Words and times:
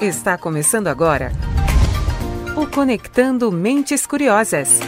Está 0.00 0.38
começando 0.38 0.86
agora 0.86 1.30
o 2.56 2.66
Conectando 2.66 3.52
Mentes 3.52 4.06
Curiosas. 4.06 4.80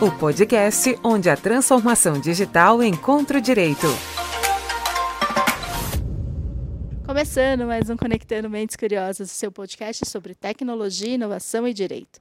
O 0.00 0.10
podcast 0.18 0.98
onde 1.04 1.30
a 1.30 1.36
transformação 1.36 2.20
digital 2.20 2.82
encontra 2.82 3.38
o 3.38 3.40
direito. 3.40 3.86
Começando 7.06 7.66
mais 7.66 7.88
um 7.88 7.96
Conectando 7.96 8.50
Mentes 8.50 8.74
Curiosas, 8.74 9.30
seu 9.30 9.52
podcast 9.52 10.04
sobre 10.06 10.34
tecnologia, 10.34 11.14
inovação 11.14 11.68
e 11.68 11.72
direito. 11.72 12.20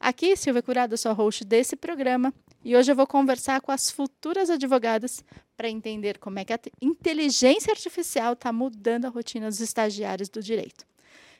Aqui, 0.00 0.34
Silvia 0.34 0.60
Curado, 0.60 0.98
sou 0.98 1.12
a 1.12 1.14
host 1.14 1.44
desse 1.44 1.76
programa 1.76 2.34
e 2.64 2.74
hoje 2.74 2.90
eu 2.90 2.96
vou 2.96 3.06
conversar 3.06 3.60
com 3.60 3.70
as 3.70 3.92
futuras 3.92 4.50
advogadas 4.50 5.24
para 5.56 5.70
entender 5.70 6.18
como 6.18 6.40
é 6.40 6.44
que 6.44 6.52
a 6.52 6.58
inteligência 6.80 7.70
artificial 7.70 8.32
está 8.32 8.52
mudando 8.52 9.04
a 9.04 9.08
rotina 9.08 9.46
dos 9.46 9.60
estagiários 9.60 10.28
do 10.28 10.42
direito. 10.42 10.84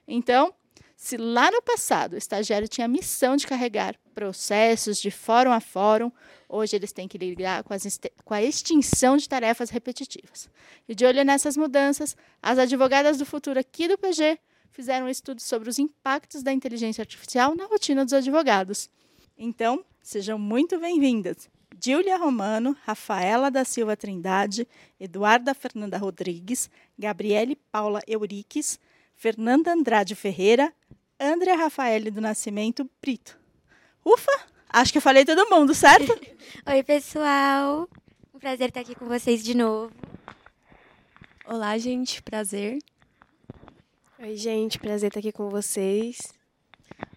Então, 0.06 0.54
se 0.96 1.16
lá 1.16 1.50
no 1.50 1.60
passado 1.62 2.12
o 2.12 2.16
estagiário 2.16 2.68
tinha 2.68 2.84
a 2.84 2.88
missão 2.88 3.36
de 3.36 3.46
carregar 3.46 3.96
processos 4.14 5.00
de 5.00 5.10
fórum 5.10 5.50
a 5.50 5.58
fórum, 5.58 6.12
hoje 6.48 6.76
eles 6.76 6.92
têm 6.92 7.08
que 7.08 7.18
lidar 7.18 7.64
com, 7.64 7.74
com, 8.24 8.34
a 8.34 8.42
extinção 8.42 9.16
de 9.16 9.28
tarefas 9.28 9.70
repetitivas. 9.70 10.48
E 10.88 10.94
de 10.94 11.04
olho 11.04 11.24
nessas 11.24 11.56
mudanças, 11.56 12.16
as 12.40 12.58
advogadas 12.58 13.18
do 13.18 13.26
futuro 13.26 13.58
aqui 13.58 13.88
do 13.88 13.98
PG 13.98 14.38
fizeram 14.70 15.06
um 15.06 15.08
estudo 15.08 15.40
sobre 15.40 15.68
os 15.68 15.78
impactos 15.78 16.42
da 16.42 16.52
inteligência 16.52 17.02
artificial 17.02 17.54
na 17.56 17.66
rotina 17.66 18.04
dos 18.04 18.14
advogados. 18.14 18.88
Então, 19.36 19.84
sejam 20.00 20.38
muito 20.38 20.78
bem-vindas. 20.78 21.50
Júlia 21.84 22.16
Romano, 22.16 22.76
Rafaela 22.84 23.50
da 23.50 23.64
Silva 23.64 23.96
Trindade, 23.96 24.68
Eduarda 25.00 25.52
Fernanda 25.52 25.98
Rodrigues, 25.98 26.70
Gabriele 26.96 27.56
Paula 27.72 28.00
Euriques, 28.06 28.78
Fernanda 29.22 29.72
Andrade 29.72 30.16
Ferreira, 30.16 30.74
André 31.20 31.52
Rafael 31.52 32.10
do 32.10 32.20
Nascimento 32.20 32.90
Brito. 33.00 33.38
Ufa! 34.04 34.32
Acho 34.68 34.90
que 34.90 34.98
eu 34.98 35.02
falei 35.02 35.24
todo 35.24 35.48
mundo, 35.48 35.72
certo? 35.76 36.12
Oi, 36.66 36.82
pessoal. 36.82 37.88
Um 38.34 38.40
prazer 38.40 38.70
estar 38.70 38.80
aqui 38.80 38.96
com 38.96 39.06
vocês 39.06 39.44
de 39.44 39.54
novo. 39.54 39.94
Olá, 41.46 41.78
gente. 41.78 42.20
Prazer. 42.20 42.80
Oi, 44.18 44.34
gente. 44.34 44.80
Prazer 44.80 45.06
estar 45.06 45.20
aqui 45.20 45.30
com 45.30 45.48
vocês. 45.48 46.34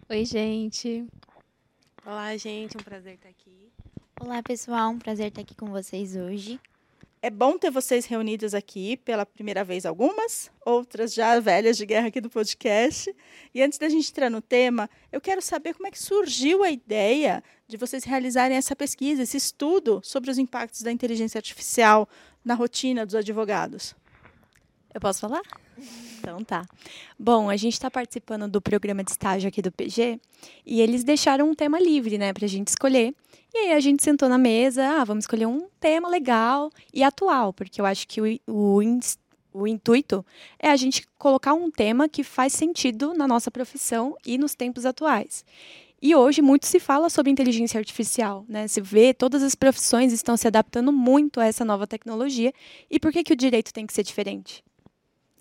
Oi, 0.08 0.26
gente. 0.26 1.08
Olá, 2.06 2.38
gente. 2.38 2.78
Um 2.78 2.84
prazer 2.84 3.16
estar 3.16 3.30
aqui. 3.30 3.72
Olá, 4.22 4.44
pessoal. 4.44 4.92
Um 4.92 5.00
prazer 5.00 5.30
estar 5.30 5.42
aqui 5.42 5.56
com 5.56 5.72
vocês 5.72 6.16
hoje. 6.16 6.60
É 7.26 7.30
bom 7.32 7.58
ter 7.58 7.72
vocês 7.72 8.06
reunidas 8.06 8.54
aqui 8.54 8.98
pela 8.98 9.26
primeira 9.26 9.64
vez, 9.64 9.84
algumas, 9.84 10.52
outras 10.64 11.12
já 11.12 11.40
velhas 11.40 11.76
de 11.76 11.84
guerra 11.84 12.10
aqui 12.10 12.22
do 12.22 12.30
podcast. 12.30 13.12
E 13.52 13.64
antes 13.64 13.80
da 13.80 13.90
gente 13.90 14.12
entrar 14.12 14.30
no 14.30 14.44
tema, 14.44 14.88
eu 15.12 15.20
quero 15.20 15.42
saber 15.42 15.74
como 15.74 15.88
é 15.88 15.90
que 15.90 15.98
surgiu 15.98 16.64
a 16.64 16.70
ideia 16.70 17.44
de 17.68 17.78
vocês 17.78 18.04
realizarem 18.04 18.56
essa 18.56 18.76
pesquisa, 18.76 19.24
esse 19.24 19.38
estudo 19.38 20.02
sobre 20.04 20.30
os 20.30 20.38
impactos 20.38 20.84
da 20.84 20.92
inteligência 20.92 21.40
artificial 21.40 22.08
na 22.44 22.54
rotina 22.54 23.04
dos 23.08 23.16
advogados. 23.16 23.96
Eu 24.94 25.02
posso 25.02 25.22
falar? 25.22 25.42
Então 26.20 26.44
tá. 26.44 26.66
Bom, 27.18 27.50
a 27.50 27.56
gente 27.56 27.74
está 27.74 27.90
participando 27.90 28.48
do 28.48 28.62
programa 28.62 29.04
de 29.04 29.12
estágio 29.12 29.48
aqui 29.48 29.62
do 29.62 29.72
PG 29.72 30.20
e 30.66 30.82
eles 30.82 31.04
deixaram 31.04 31.50
um 31.50 31.54
tema 31.54 31.80
livre, 31.80 32.18
né, 32.18 32.34
para 32.34 32.46
a 32.46 32.50
gente 32.50 32.70
escolher. 32.70 33.14
E 33.54 33.58
aí 33.58 33.72
a 33.72 33.80
gente 33.80 34.04
sentou 34.04 34.28
na 34.28 34.38
mesa, 34.38 34.86
ah, 35.00 35.04
vamos 35.04 35.24
escolher 35.24 35.46
um 35.46 35.68
tema 35.80 36.10
legal 36.10 36.70
e 36.94 37.04
atual, 37.04 37.54
porque 37.54 37.80
eu 37.80 37.86
acho 37.86 38.08
que 38.08 38.20
o, 38.20 38.26
o, 38.48 38.80
o 39.54 39.68
intuito 39.68 40.26
é 40.60 40.70
a 40.70 40.76
gente 40.76 41.08
colocar 41.18 41.54
um 41.54 41.72
tema 41.72 42.10
que 42.10 42.24
faz 42.24 42.52
sentido 42.52 43.14
na 43.14 43.28
nossa 43.28 43.50
profissão 43.50 44.16
e 44.26 44.38
nos 44.38 44.56
tempos 44.56 44.86
atuais. 44.86 45.46
E 46.02 46.14
hoje 46.14 46.42
muito 46.42 46.68
se 46.68 46.80
fala 46.80 47.10
sobre 47.10 47.32
inteligência 47.32 47.80
artificial, 47.80 48.46
né? 48.48 48.68
Se 48.68 48.82
vê 48.82 49.14
todas 49.14 49.42
as 49.42 49.56
profissões 49.56 50.12
estão 50.12 50.36
se 50.36 50.48
adaptando 50.48 50.92
muito 50.92 51.40
a 51.40 51.46
essa 51.46 51.64
nova 51.64 51.88
tecnologia. 51.88 52.54
E 52.92 53.00
por 53.00 53.12
que 53.12 53.24
que 53.24 53.34
o 53.34 53.36
direito 53.36 53.74
tem 53.74 53.88
que 53.88 53.94
ser 53.94 54.04
diferente? 54.04 54.64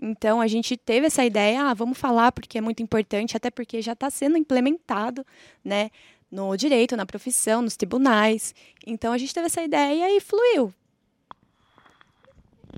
Então 0.00 0.41
a 0.41 0.47
gente 0.47 0.77
teve 0.77 1.06
essa 1.06 1.25
ideia, 1.25 1.62
ah, 1.62 1.75
vamos 1.75 1.99
falar 1.99 2.32
porque 2.32 2.59
é 2.59 2.60
muito 2.60 2.82
importante, 2.82 3.37
até 3.37 3.50
porque 3.50 3.81
já 3.81 3.93
está 3.93 4.10
sendo 4.10 4.37
implementado, 4.37 5.25
né, 5.65 5.91
no 6.31 6.56
direito, 6.56 6.97
na 6.97 7.06
profissão, 7.06 7.62
nos 7.62 7.77
tribunais. 7.77 8.55
Então 8.87 9.12
a 9.12 9.19
gente 9.19 9.32
teve 9.32 9.47
essa 9.47 9.62
ideia 9.62 10.15
e 10.16 10.21
fluiu. 10.21 10.72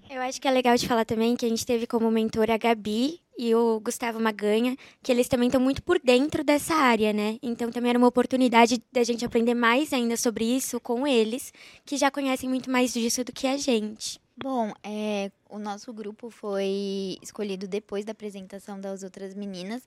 Eu 0.08 0.22
acho 0.22 0.40
que 0.40 0.46
é 0.46 0.50
legal 0.50 0.76
de 0.76 0.86
falar 0.86 1.04
também 1.04 1.34
que 1.34 1.44
a 1.44 1.48
gente 1.48 1.66
teve 1.66 1.86
como 1.86 2.10
mentor 2.10 2.50
a 2.50 2.56
Gabi 2.56 3.20
e 3.36 3.54
o 3.54 3.80
Gustavo 3.80 4.20
Maganha, 4.20 4.76
que 5.02 5.10
eles 5.10 5.26
também 5.26 5.48
estão 5.48 5.60
muito 5.60 5.82
por 5.82 5.98
dentro 5.98 6.44
dessa 6.44 6.74
área, 6.74 7.12
né? 7.12 7.38
Então 7.42 7.70
também 7.70 7.90
era 7.90 7.98
uma 7.98 8.06
oportunidade 8.06 8.80
da 8.92 9.02
gente 9.02 9.24
aprender 9.24 9.54
mais 9.54 9.92
ainda 9.92 10.16
sobre 10.16 10.44
isso 10.44 10.78
com 10.80 11.06
eles, 11.06 11.52
que 11.84 11.96
já 11.96 12.10
conhecem 12.10 12.48
muito 12.48 12.70
mais 12.70 12.92
disso 12.92 13.24
do 13.24 13.32
que 13.32 13.46
a 13.46 13.56
gente. 13.56 14.20
Bom, 14.38 14.70
é, 14.82 15.32
o 15.48 15.58
nosso 15.58 15.90
grupo 15.94 16.28
foi 16.28 17.16
escolhido 17.22 17.66
depois 17.66 18.04
da 18.04 18.12
apresentação 18.12 18.78
das 18.78 19.02
outras 19.02 19.34
meninas 19.34 19.82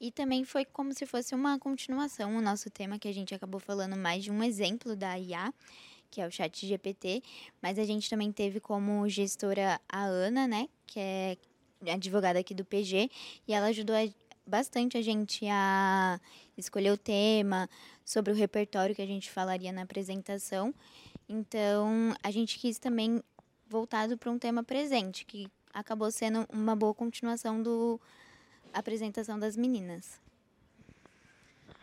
e 0.00 0.10
também 0.10 0.44
foi 0.44 0.64
como 0.64 0.92
se 0.92 1.06
fosse 1.06 1.36
uma 1.36 1.56
continuação. 1.56 2.36
O 2.36 2.40
nosso 2.40 2.68
tema 2.68 2.98
que 2.98 3.06
a 3.06 3.14
gente 3.14 3.32
acabou 3.32 3.60
falando 3.60 3.96
mais 3.96 4.24
de 4.24 4.32
um 4.32 4.42
exemplo 4.42 4.96
da 4.96 5.16
IA, 5.16 5.54
que 6.10 6.20
é 6.20 6.26
o 6.26 6.32
Chat 6.32 6.66
GPT, 6.66 7.22
mas 7.62 7.78
a 7.78 7.84
gente 7.84 8.10
também 8.10 8.32
teve 8.32 8.58
como 8.58 9.08
gestora 9.08 9.80
a 9.88 10.04
Ana, 10.04 10.48
né, 10.48 10.68
que 10.84 10.98
é 10.98 11.36
advogada 11.86 12.40
aqui 12.40 12.54
do 12.54 12.64
PG, 12.64 13.08
e 13.46 13.54
ela 13.54 13.68
ajudou 13.68 13.94
a, 13.94 14.00
bastante 14.44 14.98
a 14.98 15.02
gente 15.02 15.46
a 15.48 16.20
escolher 16.58 16.90
o 16.90 16.98
tema, 16.98 17.70
sobre 18.04 18.32
o 18.32 18.34
repertório 18.34 18.96
que 18.96 19.02
a 19.02 19.06
gente 19.06 19.30
falaria 19.30 19.72
na 19.72 19.82
apresentação. 19.82 20.74
Então, 21.28 22.14
a 22.22 22.30
gente 22.30 22.58
quis 22.58 22.78
também 22.78 23.22
voltado 23.72 24.18
para 24.18 24.30
um 24.30 24.38
tema 24.38 24.62
presente, 24.62 25.24
que 25.24 25.48
acabou 25.72 26.10
sendo 26.10 26.46
uma 26.52 26.76
boa 26.76 26.92
continuação 26.92 27.62
do 27.62 27.98
apresentação 28.70 29.38
das 29.38 29.56
meninas. 29.56 30.20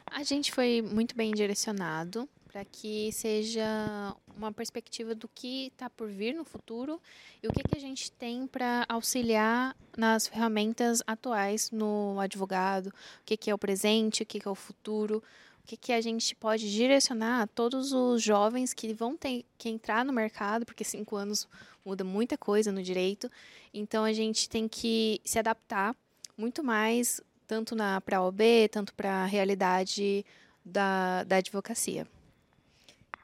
A 0.05 0.21
gente 0.23 0.51
foi 0.51 0.81
muito 0.81 1.15
bem 1.15 1.31
direcionado 1.31 2.29
para 2.51 2.63
que 2.63 3.11
seja 3.11 4.15
uma 4.35 4.51
perspectiva 4.51 5.13
do 5.13 5.27
que 5.27 5.67
está 5.67 5.89
por 5.89 6.09
vir 6.09 6.33
no 6.33 6.43
futuro 6.43 6.99
e 7.43 7.47
o 7.47 7.51
que, 7.51 7.63
que 7.63 7.77
a 7.77 7.81
gente 7.81 8.11
tem 8.11 8.47
para 8.47 8.85
auxiliar 8.87 9.75
nas 9.97 10.27
ferramentas 10.27 11.01
atuais 11.05 11.69
no 11.71 12.19
advogado, 12.19 12.87
o 12.87 12.93
que, 13.25 13.37
que 13.37 13.51
é 13.51 13.53
o 13.53 13.57
presente, 13.57 14.23
o 14.23 14.25
que, 14.25 14.39
que 14.39 14.47
é 14.47 14.51
o 14.51 14.55
futuro, 14.55 15.23
o 15.63 15.67
que, 15.67 15.77
que 15.77 15.93
a 15.93 16.01
gente 16.01 16.35
pode 16.35 16.71
direcionar 16.71 17.41
a 17.41 17.47
todos 17.47 17.93
os 17.93 18.23
jovens 18.23 18.73
que 18.73 18.93
vão 18.93 19.15
ter 19.15 19.45
que 19.55 19.69
entrar 19.69 20.03
no 20.03 20.11
mercado, 20.11 20.65
porque 20.65 20.83
cinco 20.83 21.15
anos 21.15 21.47
muda 21.89 22.03
muita 22.03 22.37
coisa 22.37 22.71
no 22.71 22.83
direito. 22.83 23.29
Então 23.73 24.03
a 24.03 24.13
gente 24.13 24.47
tem 24.47 24.67
que 24.67 25.19
se 25.25 25.39
adaptar 25.39 25.95
muito 26.37 26.63
mais, 26.63 27.19
tanto 27.47 27.75
para 28.05 28.17
a 28.17 28.23
OB, 28.23 28.69
tanto 28.71 28.93
para 28.93 29.23
a 29.23 29.25
realidade 29.25 30.25
da, 30.63 31.23
da 31.23 31.37
advocacia. 31.37 32.07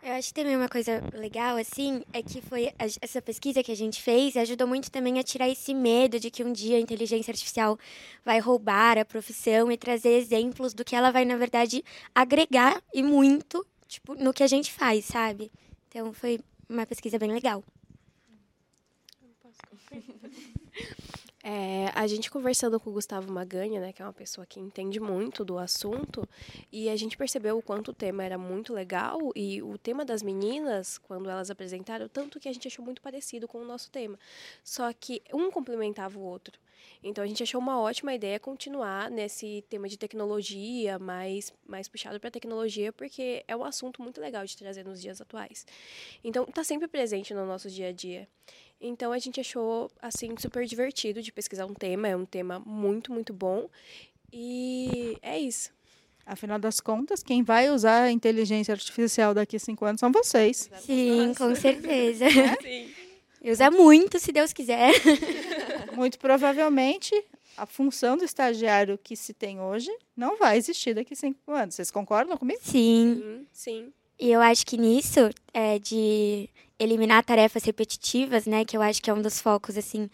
Eu 0.01 0.13
acho 0.13 0.27
que 0.27 0.35
também 0.35 0.55
uma 0.55 0.69
coisa 0.69 1.01
legal, 1.13 1.57
assim, 1.57 2.03
é 2.13 2.21
que 2.21 2.39
foi 2.39 2.71
essa 2.77 3.19
pesquisa 3.21 3.63
que 3.63 3.71
a 3.71 3.75
gente 3.75 4.03
fez 4.03 4.37
ajudou 4.37 4.67
muito 4.67 4.91
também 4.91 5.17
a 5.17 5.23
tirar 5.23 5.49
esse 5.49 5.73
medo 5.73 6.19
de 6.19 6.29
que 6.29 6.43
um 6.43 6.53
dia 6.53 6.77
a 6.77 6.79
inteligência 6.79 7.31
artificial 7.31 7.77
vai 8.23 8.39
roubar 8.39 8.99
a 8.99 9.05
profissão 9.05 9.71
e 9.71 9.77
trazer 9.77 10.09
exemplos 10.09 10.75
do 10.75 10.85
que 10.85 10.95
ela 10.95 11.09
vai, 11.09 11.25
na 11.25 11.37
verdade, 11.37 11.83
agregar 12.13 12.83
e 12.93 13.01
muito, 13.01 13.65
tipo, 13.87 14.13
no 14.13 14.31
que 14.31 14.43
a 14.43 14.47
gente 14.47 14.71
faz, 14.71 15.05
sabe? 15.05 15.51
Então 15.87 16.13
foi 16.13 16.39
uma 16.69 16.85
pesquisa 16.85 17.17
bem 17.17 17.31
legal. 17.31 17.63
É, 21.47 21.91
a 21.93 22.07
gente 22.07 22.31
conversando 22.31 22.79
com 22.79 22.89
o 22.89 22.93
Gustavo 22.93 23.31
Maganha, 23.31 23.79
né, 23.79 23.93
que 23.93 24.01
é 24.01 24.05
uma 24.05 24.11
pessoa 24.11 24.47
que 24.47 24.59
entende 24.59 24.99
muito 24.99 25.45
do 25.45 25.59
assunto, 25.59 26.27
e 26.71 26.89
a 26.89 26.95
gente 26.95 27.15
percebeu 27.15 27.55
o 27.55 27.61
quanto 27.61 27.91
o 27.91 27.93
tema 27.93 28.23
era 28.23 28.35
muito 28.35 28.73
legal 28.73 29.19
e 29.35 29.61
o 29.61 29.77
tema 29.77 30.03
das 30.03 30.23
meninas, 30.23 30.97
quando 30.97 31.29
elas 31.29 31.51
apresentaram, 31.51 32.09
tanto 32.09 32.39
que 32.39 32.49
a 32.49 32.51
gente 32.51 32.67
achou 32.67 32.83
muito 32.83 32.99
parecido 32.99 33.47
com 33.47 33.59
o 33.59 33.63
nosso 33.63 33.91
tema. 33.91 34.17
Só 34.63 34.91
que 34.91 35.21
um 35.31 35.51
complementava 35.51 36.17
o 36.17 36.23
outro. 36.23 36.59
Então 37.03 37.23
a 37.23 37.27
gente 37.27 37.43
achou 37.43 37.61
uma 37.61 37.79
ótima 37.79 38.13
ideia 38.13 38.39
continuar 38.39 39.11
nesse 39.11 39.63
tema 39.69 39.87
de 39.87 39.97
tecnologia, 39.97 40.97
mais, 40.97 41.53
mais 41.67 41.87
puxado 41.87 42.19
para 42.19 42.31
tecnologia, 42.31 42.91
porque 42.91 43.43
é 43.47 43.55
um 43.55 43.63
assunto 43.63 44.01
muito 44.01 44.19
legal 44.19 44.45
de 44.45 44.57
trazer 44.57 44.83
nos 44.83 45.01
dias 45.01 45.21
atuais. 45.21 45.65
Então 46.23 46.43
está 46.43 46.63
sempre 46.63 46.87
presente 46.87 47.33
no 47.33 47.45
nosso 47.45 47.69
dia 47.69 47.89
a 47.89 47.91
dia. 47.91 48.27
Então 48.79 49.11
a 49.11 49.19
gente 49.19 49.39
achou 49.39 49.89
assim 50.01 50.35
super 50.37 50.65
divertido 50.65 51.21
de 51.21 51.31
pesquisar 51.31 51.65
um 51.65 51.73
tema, 51.73 52.07
é 52.07 52.15
um 52.15 52.25
tema 52.25 52.59
muito, 52.65 53.11
muito 53.11 53.33
bom. 53.33 53.69
E 54.31 55.17
é 55.21 55.39
isso. 55.39 55.71
Afinal 56.25 56.57
das 56.57 56.79
contas, 56.79 57.21
quem 57.21 57.43
vai 57.43 57.69
usar 57.69 58.03
a 58.03 58.11
inteligência 58.11 58.73
artificial 58.73 59.33
daqui 59.33 59.55
a 59.57 59.59
cinco 59.59 59.85
anos 59.85 59.99
são 59.99 60.11
vocês. 60.11 60.69
Sim, 60.79 61.33
com 61.37 61.55
certeza. 61.55 62.25
É? 62.25 62.55
Sim. 62.61 62.91
Usa 63.51 63.69
muito, 63.69 64.17
se 64.17 64.31
Deus 64.31 64.51
quiser. 64.51 64.91
Muito 65.95 66.19
provavelmente 66.19 67.13
a 67.57 67.65
função 67.65 68.17
do 68.17 68.25
estagiário 68.25 68.97
que 69.01 69.15
se 69.15 69.33
tem 69.33 69.59
hoje 69.59 69.89
não 70.15 70.37
vai 70.37 70.57
existir 70.57 70.93
daqui 70.93 71.13
a 71.13 71.17
cinco 71.17 71.51
anos. 71.51 71.75
Vocês 71.75 71.91
concordam 71.91 72.37
comigo? 72.37 72.59
Sim. 72.61 73.15
Sim, 73.15 73.47
sim. 73.51 73.93
E 74.19 74.31
eu 74.31 74.41
acho 74.41 74.65
que 74.65 74.77
nisso, 74.77 75.29
é, 75.53 75.77
de 75.79 76.49
eliminar 76.79 77.23
tarefas 77.23 77.63
repetitivas, 77.63 78.45
né, 78.45 78.63
que 78.65 78.75
eu 78.75 78.81
acho 78.81 79.01
que 79.01 79.09
é 79.09 79.13
um 79.13 79.21
dos 79.21 79.41
focos, 79.41 79.77
assim, 79.77 80.09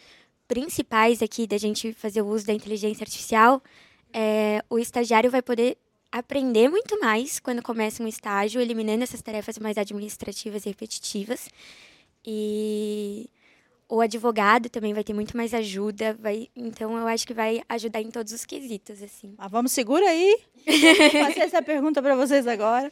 principais 0.47 1.21
aqui 1.21 1.45
da 1.47 1.57
gente 1.57 1.93
fazer 1.93 2.21
o 2.21 2.27
uso 2.27 2.45
da 2.45 2.53
inteligência 2.53 3.03
artificial, 3.03 3.61
é, 4.13 4.63
o 4.69 4.77
estagiário 4.77 5.29
vai 5.29 5.41
poder 5.41 5.77
aprender 6.11 6.67
muito 6.67 6.99
mais 6.99 7.39
quando 7.39 7.61
começa 7.61 8.03
um 8.03 8.07
estágio, 8.07 8.59
eliminando 8.59 9.03
essas 9.03 9.21
tarefas 9.21 9.57
mais 9.57 9.77
administrativas 9.77 10.65
e 10.65 10.69
repetitivas. 10.69 11.47
E 12.25 13.29
o 13.91 13.99
advogado 13.99 14.69
também 14.69 14.93
vai 14.93 15.03
ter 15.03 15.13
muito 15.13 15.35
mais 15.35 15.53
ajuda, 15.53 16.17
vai, 16.17 16.47
então 16.55 16.97
eu 16.97 17.05
acho 17.09 17.27
que 17.27 17.33
vai 17.33 17.61
ajudar 17.67 18.01
em 18.01 18.09
todos 18.09 18.31
os 18.31 18.45
quesitos, 18.45 19.03
assim. 19.03 19.35
Ah, 19.37 19.49
vamos, 19.49 19.73
segura 19.73 20.05
aí. 20.05 20.39
Fazer 21.11 21.41
essa 21.41 21.61
pergunta 21.61 22.01
para 22.01 22.15
vocês 22.15 22.47
agora. 22.47 22.89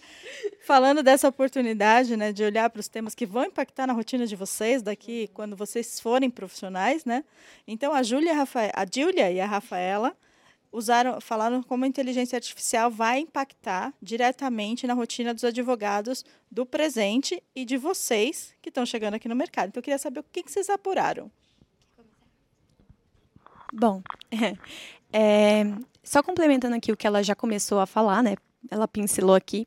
Falando 0.66 1.02
dessa 1.02 1.30
oportunidade, 1.30 2.18
né, 2.18 2.34
de 2.34 2.44
olhar 2.44 2.70
para 2.70 2.82
os 2.82 2.90
temas 2.90 3.16
que 3.16 3.26
vão 3.26 3.46
impactar 3.46 3.88
na 3.88 3.94
rotina 3.94 4.28
de 4.28 4.36
vocês 4.36 4.82
daqui, 4.82 5.30
quando 5.34 5.56
vocês 5.56 6.02
forem 6.02 6.30
profissionais, 6.30 7.06
né? 7.06 7.24
Então, 7.66 7.94
a 7.94 8.04
Júlia, 8.04 8.34
a 8.74 8.86
Júlia 8.86 9.32
e 9.32 9.40
a 9.40 9.46
Rafaela 9.46 10.14
usaram, 10.72 11.20
falaram 11.20 11.62
como 11.64 11.86
a 11.86 11.88
inteligência 11.88 12.36
artificial 12.36 12.90
vai 12.90 13.20
impactar 13.20 13.94
diretamente 14.02 14.86
na 14.86 14.94
rotina 14.94 15.34
dos 15.34 15.44
advogados 15.44 16.24
do 16.50 16.66
presente 16.66 17.42
e 17.56 17.66
de 17.66 17.78
vocês 17.78 18.54
que 18.62 18.70
estão 18.70 18.86
chegando 18.86 19.16
aqui 19.16 19.28
no 19.28 19.36
mercado. 19.36 19.70
Então, 19.70 19.80
eu 19.80 19.84
queria 19.84 19.98
saber 19.98 20.20
o 20.20 20.26
que, 20.32 20.44
que 20.44 20.52
vocês 20.52 20.70
apuraram. 20.70 21.32
Bom, 23.74 24.02
é, 25.14 25.64
só 26.04 26.24
complementando 26.24 26.76
aqui 26.76 26.92
o 26.92 26.98
que 26.98 27.06
ela 27.06 27.24
já 27.24 27.36
começou 27.36 27.80
a 27.80 27.86
falar, 27.86 28.24
né? 28.24 28.36
Ela 28.70 28.88
pincelou 28.88 29.36
aqui 29.36 29.66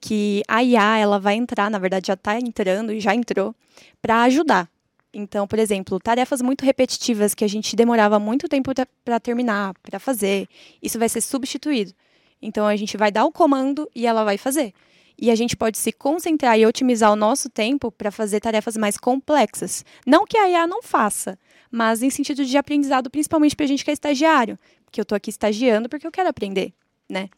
que 0.00 0.42
a 0.46 0.62
IA 0.62 0.98
ela 0.98 1.18
vai 1.18 1.34
entrar, 1.34 1.70
na 1.70 1.78
verdade 1.78 2.08
já 2.08 2.14
está 2.14 2.38
entrando 2.38 2.92
e 2.92 3.00
já 3.00 3.14
entrou 3.14 3.54
para 4.02 4.22
ajudar 4.24 4.68
então, 5.18 5.46
por 5.46 5.58
exemplo, 5.58 5.98
tarefas 5.98 6.42
muito 6.42 6.62
repetitivas 6.62 7.34
que 7.34 7.42
a 7.42 7.48
gente 7.48 7.74
demorava 7.74 8.18
muito 8.18 8.46
tempo 8.50 8.70
para 9.02 9.18
terminar, 9.18 9.72
para 9.82 9.98
fazer, 9.98 10.46
isso 10.82 10.98
vai 10.98 11.08
ser 11.08 11.22
substituído. 11.22 11.94
Então, 12.40 12.66
a 12.66 12.76
gente 12.76 12.98
vai 12.98 13.10
dar 13.10 13.24
o 13.24 13.32
comando 13.32 13.90
e 13.94 14.06
ela 14.06 14.24
vai 14.24 14.36
fazer. 14.36 14.74
E 15.18 15.30
a 15.30 15.34
gente 15.34 15.56
pode 15.56 15.78
se 15.78 15.90
concentrar 15.90 16.58
e 16.58 16.66
otimizar 16.66 17.10
o 17.10 17.16
nosso 17.16 17.48
tempo 17.48 17.90
para 17.90 18.10
fazer 18.10 18.40
tarefas 18.40 18.76
mais 18.76 18.98
complexas. 18.98 19.86
Não 20.06 20.26
que 20.26 20.36
a 20.36 20.50
IA 20.50 20.66
não 20.66 20.82
faça, 20.82 21.38
mas 21.70 22.02
em 22.02 22.10
sentido 22.10 22.44
de 22.44 22.58
aprendizado, 22.58 23.08
principalmente 23.08 23.56
para 23.56 23.64
a 23.64 23.68
gente 23.68 23.82
que 23.82 23.90
é 23.90 23.94
estagiário. 23.94 24.58
Porque 24.84 25.00
eu 25.00 25.02
estou 25.04 25.16
aqui 25.16 25.30
estagiando 25.30 25.88
porque 25.88 26.06
eu 26.06 26.12
quero 26.12 26.28
aprender. 26.28 26.74
Né? 27.08 27.30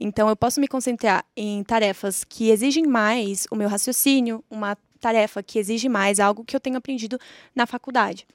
Então, 0.00 0.26
eu 0.30 0.36
posso 0.36 0.58
me 0.58 0.68
concentrar 0.68 1.22
em 1.36 1.62
tarefas 1.64 2.24
que 2.24 2.48
exigem 2.48 2.86
mais 2.86 3.46
o 3.50 3.56
meu 3.56 3.68
raciocínio, 3.68 4.42
uma 4.50 4.78
tarefa 5.06 5.42
que 5.42 5.58
exige 5.58 5.88
mais, 5.88 6.18
algo 6.18 6.44
que 6.44 6.56
eu 6.56 6.60
tenho 6.60 6.76
aprendido 6.76 7.18
na 7.54 7.64
faculdade. 7.64 8.26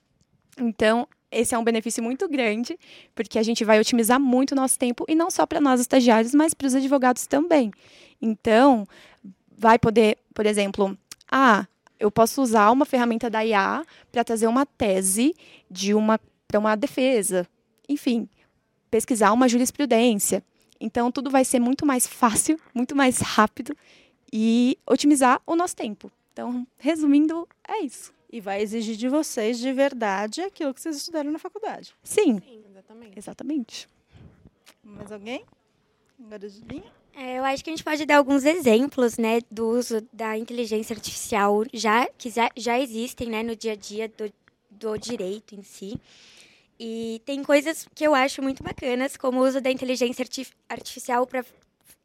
Então, 0.58 1.06
esse 1.30 1.54
é 1.54 1.58
um 1.58 1.64
benefício 1.64 2.02
muito 2.02 2.30
grande, 2.30 2.80
porque 3.14 3.38
a 3.38 3.44
gente 3.44 3.66
vai 3.66 3.78
otimizar 3.80 4.20
muito 4.20 4.54
o 4.54 4.56
nosso 4.56 4.80
tempo, 4.80 5.06
e 5.08 5.14
não 5.14 5.30
só 5.30 5.46
para 5.46 5.60
nós 5.60 5.82
estagiários, 5.82 6.34
mas 6.34 6.54
para 6.54 6.68
os 6.68 6.76
advogados 6.76 7.28
também. 7.28 7.72
Então, 8.22 8.88
vai 9.58 9.78
poder, 9.78 10.18
por 10.34 10.46
exemplo, 10.46 10.98
ah, 11.30 11.68
eu 12.00 12.10
posso 12.10 12.42
usar 12.42 12.72
uma 12.72 12.86
ferramenta 12.86 13.30
da 13.30 13.46
IA 13.46 13.86
para 14.12 14.24
trazer 14.24 14.48
uma 14.48 14.66
tese 14.66 15.36
de 15.70 15.94
uma 15.94 16.20
para 16.48 16.60
uma 16.60 16.76
defesa, 16.76 17.48
enfim, 17.88 18.28
pesquisar 18.90 19.32
uma 19.32 19.48
jurisprudência. 19.48 20.44
Então, 20.82 21.10
tudo 21.10 21.30
vai 21.30 21.46
ser 21.46 21.62
muito 21.62 21.86
mais 21.86 22.06
fácil, 22.06 22.60
muito 22.76 22.94
mais 22.94 23.20
rápido 23.20 23.74
e 24.34 24.78
otimizar 24.86 25.42
o 25.46 25.56
nosso 25.56 25.78
tempo. 25.78 26.12
Então, 26.32 26.66
resumindo, 26.78 27.48
é 27.68 27.80
isso. 27.82 28.14
E 28.32 28.40
vai 28.40 28.62
exigir 28.62 28.96
de 28.96 29.10
vocês 29.10 29.60
de 29.60 29.72
verdade 29.74 30.42
aquilo 30.42 30.74
que 30.74 30.82
vocês 30.82 30.96
estudaram 30.96 31.32
na 31.32 31.40
faculdade. 31.40 31.94
Sim. 32.02 32.40
Sim, 32.40 32.64
exatamente. 32.70 33.20
Exatamente. 33.20 33.90
Mais 34.84 35.12
alguém? 35.12 35.46
Agora 36.20 36.50
de 36.50 36.62
linha? 36.62 36.92
É, 37.14 37.40
eu 37.40 37.44
acho 37.44 37.64
que 37.64 37.70
a 37.70 37.74
gente 37.74 37.84
pode 37.84 38.06
dar 38.06 38.18
alguns 38.18 38.46
exemplos, 38.46 39.18
né, 39.18 39.42
do 39.52 39.68
uso 39.68 40.02
da 40.14 40.38
inteligência 40.38 40.94
artificial 40.94 41.66
já 41.74 42.08
que 42.18 42.30
já, 42.30 42.50
já 42.56 42.80
existem, 42.80 43.28
né, 43.28 43.44
no 43.44 43.54
dia 43.56 43.74
a 43.74 43.76
dia 43.76 44.08
do, 44.08 44.32
do 44.70 44.98
direito 44.98 45.54
em 45.54 45.62
si. 45.62 46.00
E 46.80 47.22
tem 47.26 47.44
coisas 47.44 47.88
que 47.94 48.04
eu 48.04 48.16
acho 48.16 48.42
muito 48.42 48.64
bacanas, 48.64 49.16
como 49.16 49.40
o 49.40 49.46
uso 49.46 49.62
da 49.62 49.70
inteligência 49.70 50.26
artificial 50.68 51.28
para 51.28 51.46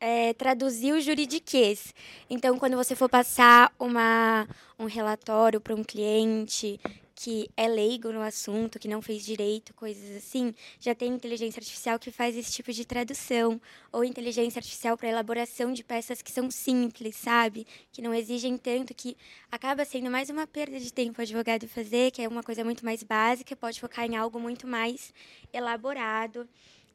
é, 0.01 0.33
traduzir 0.35 0.93
o 0.93 1.01
juridiquês. 1.01 1.95
Então, 2.29 2.59
quando 2.59 2.77
você 2.77 2.95
for 2.95 3.09
passar 3.09 3.73
uma, 3.79 4.47
um 4.79 4.87
relatório 4.87 5.61
para 5.61 5.75
um 5.75 5.85
cliente 5.85 6.79
que 7.19 7.49
é 7.57 7.67
leigo 7.67 8.13
no 8.13 8.21
assunto, 8.21 8.79
que 8.79 8.87
não 8.87 9.01
fez 9.01 9.25
direito, 9.25 9.73
coisas 9.73 10.17
assim, 10.19 10.55
já 10.79 10.95
tem 10.95 11.15
inteligência 11.15 11.59
artificial 11.59 11.99
que 11.99 12.11
faz 12.11 12.37
esse 12.37 12.53
tipo 12.53 12.71
de 12.71 12.85
tradução. 12.85 13.59
Ou 13.91 14.05
inteligência 14.05 14.59
artificial 14.59 14.99
para 14.99 15.09
elaboração 15.09 15.73
de 15.73 15.83
peças 15.83 16.21
que 16.21 16.31
são 16.31 16.51
simples, 16.51 17.17
sabe? 17.17 17.67
Que 17.91 18.03
não 18.03 18.13
exigem 18.13 18.59
tanto, 18.59 18.95
que 18.95 19.17
acaba 19.51 19.83
sendo 19.87 20.11
mais 20.11 20.29
uma 20.29 20.47
perda 20.47 20.79
de 20.79 20.93
tempo 20.93 21.19
o 21.19 21.23
advogado 21.23 21.67
fazer, 21.67 22.11
que 22.11 22.21
é 22.21 22.29
uma 22.29 22.43
coisa 22.43 22.63
muito 22.63 22.85
mais 22.85 23.03
básica, 23.03 23.57
pode 23.57 23.81
focar 23.81 24.05
em 24.05 24.15
algo 24.15 24.39
muito 24.39 24.67
mais 24.67 25.11
elaborado. 25.55 26.47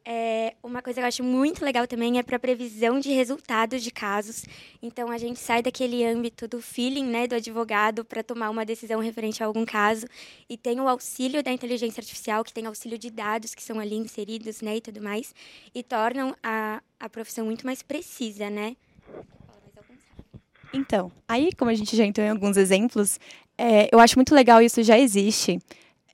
É, 0.04 0.54
uma 0.62 0.82
coisa 0.82 1.00
que 1.00 1.04
eu 1.04 1.08
acho 1.08 1.22
muito 1.22 1.64
legal 1.64 1.86
também 1.86 2.18
é 2.18 2.22
para 2.24 2.38
previsão 2.38 2.98
de 2.98 3.12
resultados 3.12 3.82
de 3.82 3.90
casos. 3.90 4.44
Então 4.82 5.10
a 5.10 5.18
gente 5.18 5.38
sai 5.38 5.62
daquele 5.62 6.04
âmbito 6.04 6.48
do 6.48 6.60
feeling, 6.60 7.04
né, 7.04 7.28
do 7.28 7.36
advogado 7.36 8.04
para 8.04 8.22
tomar 8.22 8.50
uma 8.50 8.64
decisão 8.64 9.00
referente 9.00 9.42
a 9.42 9.46
algum 9.46 9.64
caso 9.64 10.06
e 10.48 10.56
tem 10.56 10.80
o 10.80 10.88
auxílio 10.88 11.42
da 11.42 11.52
inteligência 11.52 12.00
artificial, 12.00 12.42
que 12.42 12.52
tem 12.52 12.66
auxílio 12.66 12.98
de 12.98 13.10
dados 13.10 13.54
que 13.54 13.62
são 13.62 13.78
ali 13.78 13.94
inseridos, 13.94 14.60
né, 14.60 14.76
e 14.76 14.80
tudo 14.80 15.00
mais, 15.00 15.32
e 15.72 15.82
tornam 15.84 16.34
a, 16.42 16.82
a 16.98 17.08
profissão 17.08 17.44
muito 17.44 17.64
mais 17.64 17.82
precisa, 17.82 18.50
né? 18.50 18.76
Então, 20.74 21.12
aí 21.28 21.50
como 21.52 21.70
a 21.70 21.74
gente 21.74 21.96
já 21.96 22.04
entrou 22.04 22.26
em 22.26 22.30
alguns 22.30 22.56
exemplos, 22.56 23.20
é, 23.56 23.88
eu 23.92 24.00
acho 24.00 24.16
muito 24.16 24.34
legal 24.34 24.60
isso 24.60 24.82
já 24.82 24.98
existe. 24.98 25.60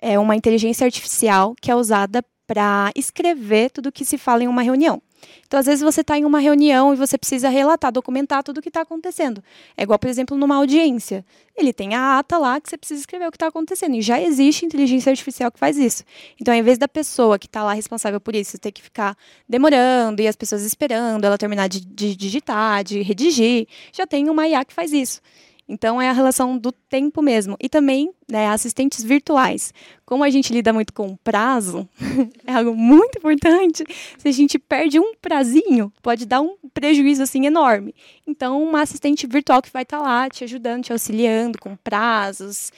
É 0.00 0.18
uma 0.18 0.36
inteligência 0.36 0.84
artificial 0.84 1.54
que 1.60 1.70
é 1.70 1.74
usada 1.74 2.22
para 2.48 2.90
escrever 2.96 3.70
tudo 3.70 3.90
o 3.90 3.92
que 3.92 4.06
se 4.06 4.16
fala 4.16 4.42
em 4.42 4.48
uma 4.48 4.62
reunião. 4.62 5.02
Então, 5.46 5.60
às 5.60 5.66
vezes, 5.66 5.82
você 5.82 6.00
está 6.00 6.16
em 6.16 6.24
uma 6.24 6.38
reunião 6.38 6.94
e 6.94 6.96
você 6.96 7.18
precisa 7.18 7.50
relatar, 7.50 7.92
documentar 7.92 8.42
tudo 8.42 8.58
o 8.58 8.62
que 8.62 8.68
está 8.68 8.80
acontecendo. 8.80 9.44
É 9.76 9.82
igual, 9.82 9.98
por 9.98 10.08
exemplo, 10.08 10.34
numa 10.36 10.56
audiência. 10.56 11.24
Ele 11.54 11.72
tem 11.72 11.94
a 11.94 12.18
ata 12.18 12.38
lá 12.38 12.58
que 12.58 12.70
você 12.70 12.78
precisa 12.78 13.00
escrever 13.00 13.26
o 13.26 13.30
que 13.30 13.36
está 13.36 13.48
acontecendo. 13.48 13.96
E 13.96 14.02
já 14.02 14.18
existe 14.20 14.64
inteligência 14.64 15.10
artificial 15.10 15.50
que 15.50 15.58
faz 15.58 15.76
isso. 15.76 16.04
Então, 16.40 16.54
ao 16.54 16.60
invés 16.60 16.78
da 16.78 16.88
pessoa 16.88 17.38
que 17.38 17.46
está 17.46 17.62
lá 17.62 17.74
responsável 17.74 18.20
por 18.20 18.34
isso 18.34 18.58
ter 18.58 18.72
que 18.72 18.80
ficar 18.80 19.14
demorando 19.46 20.22
e 20.22 20.28
as 20.28 20.36
pessoas 20.36 20.62
esperando 20.62 21.24
ela 21.24 21.36
terminar 21.36 21.68
de, 21.68 21.84
de 21.84 22.16
digitar, 22.16 22.82
de 22.82 23.02
redigir, 23.02 23.66
já 23.92 24.06
tem 24.06 24.30
uma 24.30 24.48
IA 24.48 24.64
que 24.64 24.72
faz 24.72 24.92
isso. 24.92 25.20
Então, 25.68 26.00
é 26.00 26.08
a 26.08 26.12
relação 26.12 26.56
do 26.56 26.72
tempo 26.72 27.20
mesmo. 27.20 27.54
E 27.60 27.68
também 27.68 28.10
né, 28.26 28.48
assistentes 28.48 29.04
virtuais. 29.04 29.74
Como 30.06 30.24
a 30.24 30.30
gente 30.30 30.50
lida 30.50 30.72
muito 30.72 30.94
com 30.94 31.14
prazo, 31.16 31.86
é 32.46 32.54
algo 32.54 32.74
muito 32.74 33.18
importante. 33.18 33.84
Se 34.16 34.26
a 34.26 34.32
gente 34.32 34.58
perde 34.58 34.98
um 34.98 35.14
prazinho, 35.16 35.92
pode 36.00 36.24
dar 36.24 36.40
um 36.40 36.56
prejuízo 36.72 37.22
assim 37.22 37.44
enorme. 37.44 37.94
Então, 38.26 38.62
uma 38.62 38.80
assistente 38.80 39.26
virtual 39.26 39.60
que 39.60 39.70
vai 39.70 39.82
estar 39.82 39.98
tá 39.98 40.02
lá 40.02 40.30
te 40.30 40.42
ajudando, 40.44 40.84
te 40.84 40.92
auxiliando 40.92 41.58
com 41.58 41.76
prazos. 41.76 42.72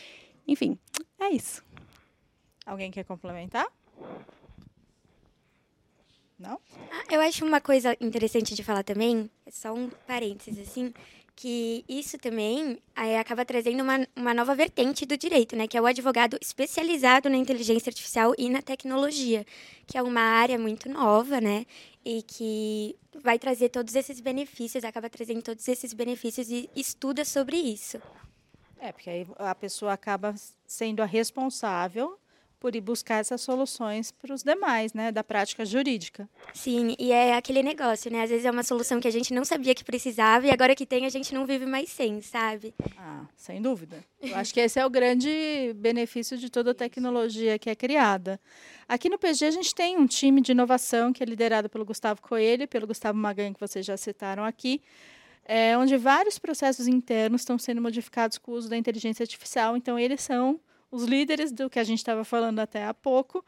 Enfim, 0.48 0.76
é 1.20 1.30
isso. 1.30 1.62
Alguém 2.66 2.90
quer 2.90 3.04
complementar? 3.04 3.66
Não? 6.40 6.58
Ah, 6.90 7.04
eu 7.10 7.20
acho 7.20 7.44
uma 7.44 7.60
coisa 7.60 7.94
interessante 8.00 8.54
de 8.54 8.64
falar 8.64 8.82
também, 8.82 9.30
é 9.44 9.50
só 9.50 9.74
um 9.74 9.90
parênteses 10.06 10.68
assim, 10.68 10.92
que 11.40 11.86
isso 11.88 12.18
também 12.18 12.78
é, 12.94 13.18
acaba 13.18 13.46
trazendo 13.46 13.82
uma, 13.82 14.06
uma 14.14 14.34
nova 14.34 14.54
vertente 14.54 15.06
do 15.06 15.16
direito, 15.16 15.56
né? 15.56 15.66
Que 15.66 15.78
é 15.78 15.80
o 15.80 15.86
advogado 15.86 16.36
especializado 16.38 17.30
na 17.30 17.36
inteligência 17.38 17.88
artificial 17.88 18.34
e 18.36 18.50
na 18.50 18.60
tecnologia, 18.60 19.46
que 19.86 19.96
é 19.96 20.02
uma 20.02 20.20
área 20.20 20.58
muito 20.58 20.86
nova, 20.90 21.40
né? 21.40 21.64
E 22.04 22.20
que 22.24 22.94
vai 23.22 23.38
trazer 23.38 23.70
todos 23.70 23.94
esses 23.94 24.20
benefícios, 24.20 24.84
acaba 24.84 25.08
trazendo 25.08 25.40
todos 25.40 25.66
esses 25.66 25.94
benefícios 25.94 26.50
e 26.50 26.68
estuda 26.76 27.24
sobre 27.24 27.56
isso. 27.56 27.98
É, 28.78 28.92
porque 28.92 29.08
aí 29.08 29.26
a 29.38 29.54
pessoa 29.54 29.94
acaba 29.94 30.34
sendo 30.66 31.00
a 31.02 31.06
responsável 31.06 32.19
por 32.60 32.76
ir 32.76 32.82
buscar 32.82 33.20
essas 33.20 33.40
soluções 33.40 34.12
para 34.12 34.34
os 34.34 34.42
demais, 34.42 34.92
né, 34.92 35.10
da 35.10 35.24
prática 35.24 35.64
jurídica. 35.64 36.28
Sim, 36.52 36.94
e 36.98 37.10
é 37.10 37.34
aquele 37.34 37.62
negócio, 37.62 38.10
né? 38.12 38.22
Às 38.22 38.28
vezes 38.28 38.44
é 38.44 38.50
uma 38.50 38.62
solução 38.62 39.00
que 39.00 39.08
a 39.08 39.10
gente 39.10 39.32
não 39.32 39.46
sabia 39.46 39.74
que 39.74 39.82
precisava 39.82 40.46
e 40.46 40.50
agora 40.50 40.76
que 40.76 40.84
tem 40.84 41.06
a 41.06 41.08
gente 41.08 41.32
não 41.34 41.46
vive 41.46 41.64
mais 41.64 41.88
sem, 41.88 42.20
sabe? 42.20 42.74
Ah, 42.98 43.24
sem 43.34 43.62
dúvida. 43.62 44.04
Eu 44.20 44.36
acho 44.36 44.52
que 44.52 44.60
esse 44.60 44.78
é 44.78 44.84
o 44.84 44.90
grande 44.90 45.72
benefício 45.76 46.36
de 46.36 46.50
toda 46.50 46.72
a 46.72 46.74
tecnologia 46.74 47.58
que 47.58 47.70
é 47.70 47.74
criada. 47.74 48.38
Aqui 48.86 49.08
no 49.08 49.18
PG 49.18 49.46
a 49.46 49.50
gente 49.50 49.74
tem 49.74 49.96
um 49.96 50.06
time 50.06 50.42
de 50.42 50.52
inovação 50.52 51.12
que 51.14 51.22
é 51.22 51.26
liderado 51.26 51.70
pelo 51.70 51.84
Gustavo 51.84 52.20
Coelho 52.20 52.64
e 52.64 52.66
pelo 52.66 52.86
Gustavo 52.86 53.16
Magan, 53.16 53.54
que 53.54 53.60
vocês 53.60 53.86
já 53.86 53.96
citaram 53.96 54.44
aqui, 54.44 54.82
é, 55.46 55.76
onde 55.78 55.96
vários 55.96 56.38
processos 56.38 56.86
internos 56.86 57.40
estão 57.40 57.58
sendo 57.58 57.80
modificados 57.80 58.36
com 58.36 58.52
o 58.52 58.54
uso 58.54 58.68
da 58.68 58.76
inteligência 58.76 59.22
artificial. 59.22 59.76
Então, 59.76 59.98
eles 59.98 60.20
são 60.20 60.60
os 60.90 61.04
líderes 61.04 61.52
do 61.52 61.70
que 61.70 61.78
a 61.78 61.84
gente 61.84 61.98
estava 61.98 62.24
falando 62.24 62.58
até 62.58 62.84
há 62.84 62.94
pouco, 62.94 63.44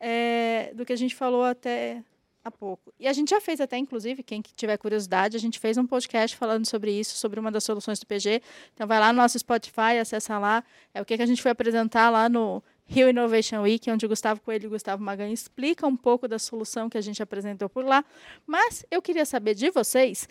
é, 0.00 0.72
do 0.74 0.84
que 0.84 0.92
a 0.92 0.96
gente 0.96 1.14
falou 1.14 1.44
até 1.44 2.02
há 2.46 2.50
pouco. 2.50 2.92
E 2.98 3.08
a 3.08 3.12
gente 3.12 3.30
já 3.30 3.40
fez 3.40 3.60
até, 3.60 3.76
inclusive, 3.76 4.22
quem 4.22 4.40
tiver 4.40 4.76
curiosidade, 4.76 5.36
a 5.36 5.40
gente 5.40 5.58
fez 5.58 5.76
um 5.76 5.86
podcast 5.86 6.36
falando 6.36 6.64
sobre 6.64 6.92
isso, 6.92 7.16
sobre 7.16 7.40
uma 7.40 7.50
das 7.50 7.64
soluções 7.64 7.98
do 7.98 8.06
PG. 8.06 8.40
Então 8.72 8.86
vai 8.86 9.00
lá 9.00 9.12
no 9.12 9.20
nosso 9.20 9.38
Spotify, 9.38 9.98
acessa 10.00 10.38
lá. 10.38 10.62
É 10.94 11.02
o 11.02 11.04
que, 11.04 11.16
que 11.16 11.22
a 11.22 11.26
gente 11.26 11.42
foi 11.42 11.50
apresentar 11.50 12.08
lá 12.08 12.28
no 12.28 12.62
Rio 12.84 13.10
Innovation 13.10 13.62
Week, 13.62 13.90
onde 13.90 14.06
o 14.06 14.08
Gustavo 14.08 14.40
Coelho 14.40 14.64
e 14.64 14.66
o 14.68 14.70
Gustavo 14.70 15.02
Magan 15.02 15.30
explica 15.30 15.86
um 15.86 15.96
pouco 15.96 16.28
da 16.28 16.38
solução 16.38 16.88
que 16.88 16.96
a 16.96 17.00
gente 17.00 17.20
apresentou 17.20 17.68
por 17.68 17.84
lá. 17.84 18.04
Mas 18.46 18.86
eu 18.90 19.02
queria 19.02 19.26
saber 19.26 19.54
de 19.54 19.70
vocês. 19.70 20.28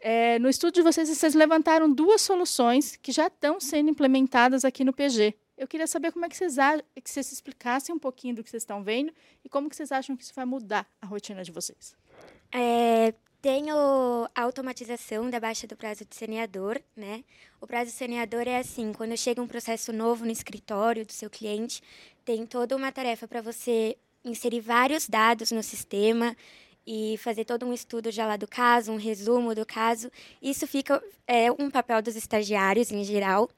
É, 0.00 0.38
no 0.40 0.48
estudo 0.48 0.74
de 0.74 0.82
vocês, 0.82 1.08
vocês 1.08 1.34
levantaram 1.34 1.90
duas 1.90 2.20
soluções 2.20 2.96
que 2.96 3.12
já 3.12 3.28
estão 3.28 3.60
sendo 3.60 3.88
implementadas 3.88 4.64
aqui 4.64 4.84
no 4.84 4.92
PG. 4.92 5.34
Eu 5.56 5.66
queria 5.66 5.86
saber 5.86 6.12
como 6.12 6.24
é 6.24 6.28
que 6.28 6.36
vocês 6.36 6.56
que 7.02 7.10
vocês 7.10 7.32
explicassem 7.32 7.94
um 7.94 7.98
pouquinho 7.98 8.34
do 8.34 8.44
que 8.44 8.50
vocês 8.50 8.62
estão 8.62 8.82
vendo 8.82 9.12
e 9.44 9.48
como 9.48 9.70
que 9.70 9.76
vocês 9.76 9.90
acham 9.90 10.16
que 10.16 10.22
isso 10.22 10.34
vai 10.34 10.44
mudar 10.44 10.86
a 11.00 11.06
rotina 11.06 11.42
de 11.42 11.50
vocês. 11.50 11.96
É, 12.52 13.14
a 14.34 14.42
automatização 14.42 15.30
da 15.30 15.38
baixa 15.38 15.66
do 15.66 15.76
prazo 15.76 16.04
de 16.04 16.16
saneador, 16.16 16.80
né? 16.96 17.22
O 17.60 17.66
prazo 17.66 17.90
de 17.90 17.96
saneador 17.96 18.42
é 18.46 18.58
assim, 18.58 18.92
quando 18.92 19.16
chega 19.16 19.40
um 19.40 19.46
processo 19.46 19.92
novo 19.92 20.24
no 20.24 20.32
escritório 20.32 21.06
do 21.06 21.12
seu 21.12 21.30
cliente, 21.30 21.80
tem 22.24 22.44
toda 22.44 22.74
uma 22.74 22.90
tarefa 22.90 23.28
para 23.28 23.40
você 23.40 23.96
inserir 24.24 24.60
vários 24.60 25.08
dados 25.08 25.52
no 25.52 25.62
sistema 25.62 26.36
e 26.84 27.16
fazer 27.18 27.44
todo 27.44 27.64
um 27.64 27.72
estudo 27.72 28.10
já 28.10 28.26
lá 28.26 28.36
do 28.36 28.48
caso, 28.48 28.90
um 28.90 28.96
resumo 28.96 29.54
do 29.54 29.64
caso. 29.64 30.10
Isso 30.42 30.66
fica 30.66 31.02
é 31.26 31.50
um 31.52 31.70
papel 31.70 32.02
dos 32.02 32.16
estagiários 32.16 32.90
em 32.90 33.04
geral. 33.04 33.48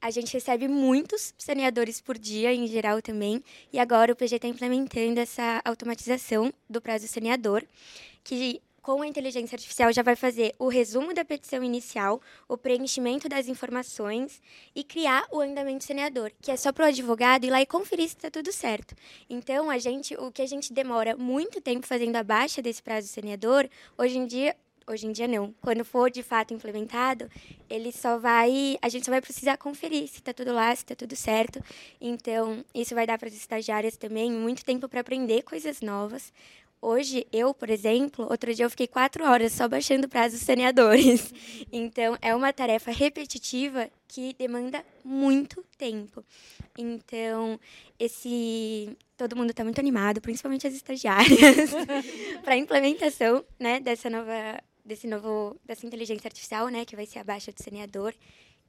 A 0.00 0.10
gente 0.10 0.32
recebe 0.32 0.66
muitos 0.66 1.34
saneadores 1.36 2.00
por 2.00 2.16
dia, 2.16 2.54
em 2.54 2.66
geral 2.66 3.02
também, 3.02 3.44
e 3.70 3.78
agora 3.78 4.12
o 4.12 4.16
PG 4.16 4.36
está 4.36 4.48
implementando 4.48 5.20
essa 5.20 5.60
automatização 5.62 6.50
do 6.68 6.80
prazo 6.80 7.06
saneador, 7.06 7.62
que 8.24 8.62
com 8.80 9.02
a 9.02 9.06
inteligência 9.06 9.56
artificial 9.56 9.92
já 9.92 10.02
vai 10.02 10.16
fazer 10.16 10.54
o 10.58 10.68
resumo 10.68 11.12
da 11.12 11.22
petição 11.22 11.62
inicial, 11.62 12.20
o 12.48 12.56
preenchimento 12.56 13.28
das 13.28 13.46
informações 13.46 14.40
e 14.74 14.82
criar 14.82 15.26
o 15.30 15.40
andamento 15.40 15.84
saneador, 15.84 16.32
que 16.40 16.50
é 16.50 16.56
só 16.56 16.72
para 16.72 16.86
o 16.86 16.88
advogado 16.88 17.44
ir 17.44 17.50
lá 17.50 17.60
e 17.60 17.66
conferir 17.66 18.08
se 18.08 18.16
está 18.16 18.30
tudo 18.30 18.50
certo. 18.52 18.94
Então, 19.28 19.68
a 19.68 19.78
gente, 19.78 20.14
o 20.14 20.32
que 20.32 20.40
a 20.40 20.46
gente 20.46 20.72
demora 20.72 21.14
muito 21.14 21.60
tempo 21.60 21.86
fazendo 21.86 22.16
a 22.16 22.24
baixa 22.24 22.62
desse 22.62 22.82
prazo 22.82 23.06
saneador, 23.06 23.68
hoje 23.98 24.16
em 24.16 24.26
dia 24.26 24.56
hoje 24.90 25.06
em 25.06 25.12
dia 25.12 25.28
não. 25.28 25.54
Quando 25.60 25.84
for 25.84 26.10
de 26.10 26.22
fato 26.22 26.52
implementado, 26.52 27.30
ele 27.68 27.92
só 27.92 28.18
vai, 28.18 28.76
a 28.82 28.88
gente 28.88 29.04
só 29.04 29.10
vai 29.10 29.20
precisar 29.20 29.56
conferir 29.56 30.08
se 30.08 30.18
está 30.18 30.32
tudo 30.32 30.52
lá, 30.52 30.74
se 30.74 30.82
está 30.82 30.94
tudo 30.94 31.14
certo. 31.16 31.62
Então, 32.00 32.64
isso 32.74 32.94
vai 32.94 33.06
dar 33.06 33.18
para 33.18 33.28
as 33.28 33.34
estagiárias 33.34 33.96
também 33.96 34.30
muito 34.30 34.64
tempo 34.64 34.88
para 34.88 35.00
aprender 35.00 35.42
coisas 35.42 35.80
novas. 35.80 36.32
Hoje, 36.82 37.26
eu, 37.30 37.52
por 37.52 37.68
exemplo, 37.68 38.26
outro 38.30 38.54
dia 38.54 38.64
eu 38.64 38.70
fiquei 38.70 38.86
quatro 38.86 39.22
horas 39.24 39.52
só 39.52 39.68
baixando 39.68 40.08
prazos 40.08 40.40
saneadores. 40.40 41.32
Então, 41.72 42.16
é 42.20 42.34
uma 42.34 42.52
tarefa 42.52 42.90
repetitiva 42.90 43.88
que 44.08 44.34
demanda 44.34 44.84
muito 45.04 45.64
tempo. 45.78 46.24
Então, 46.76 47.60
esse. 47.98 48.96
Todo 49.16 49.36
mundo 49.36 49.50
está 49.50 49.62
muito 49.62 49.78
animado, 49.78 50.20
principalmente 50.20 50.66
as 50.66 50.74
estagiárias, 50.74 51.70
para 52.42 52.54
a 52.54 52.56
implementação 52.56 53.44
né, 53.58 53.78
dessa 53.78 54.08
nova 54.08 54.58
desse 54.84 55.06
novo 55.06 55.56
dessa 55.64 55.86
inteligência 55.86 56.28
artificial, 56.28 56.68
né, 56.68 56.84
que 56.84 56.96
vai 56.96 57.06
ser 57.06 57.18
a 57.18 57.24
baixa 57.24 57.52
do 57.52 57.62
saneador 57.62 58.14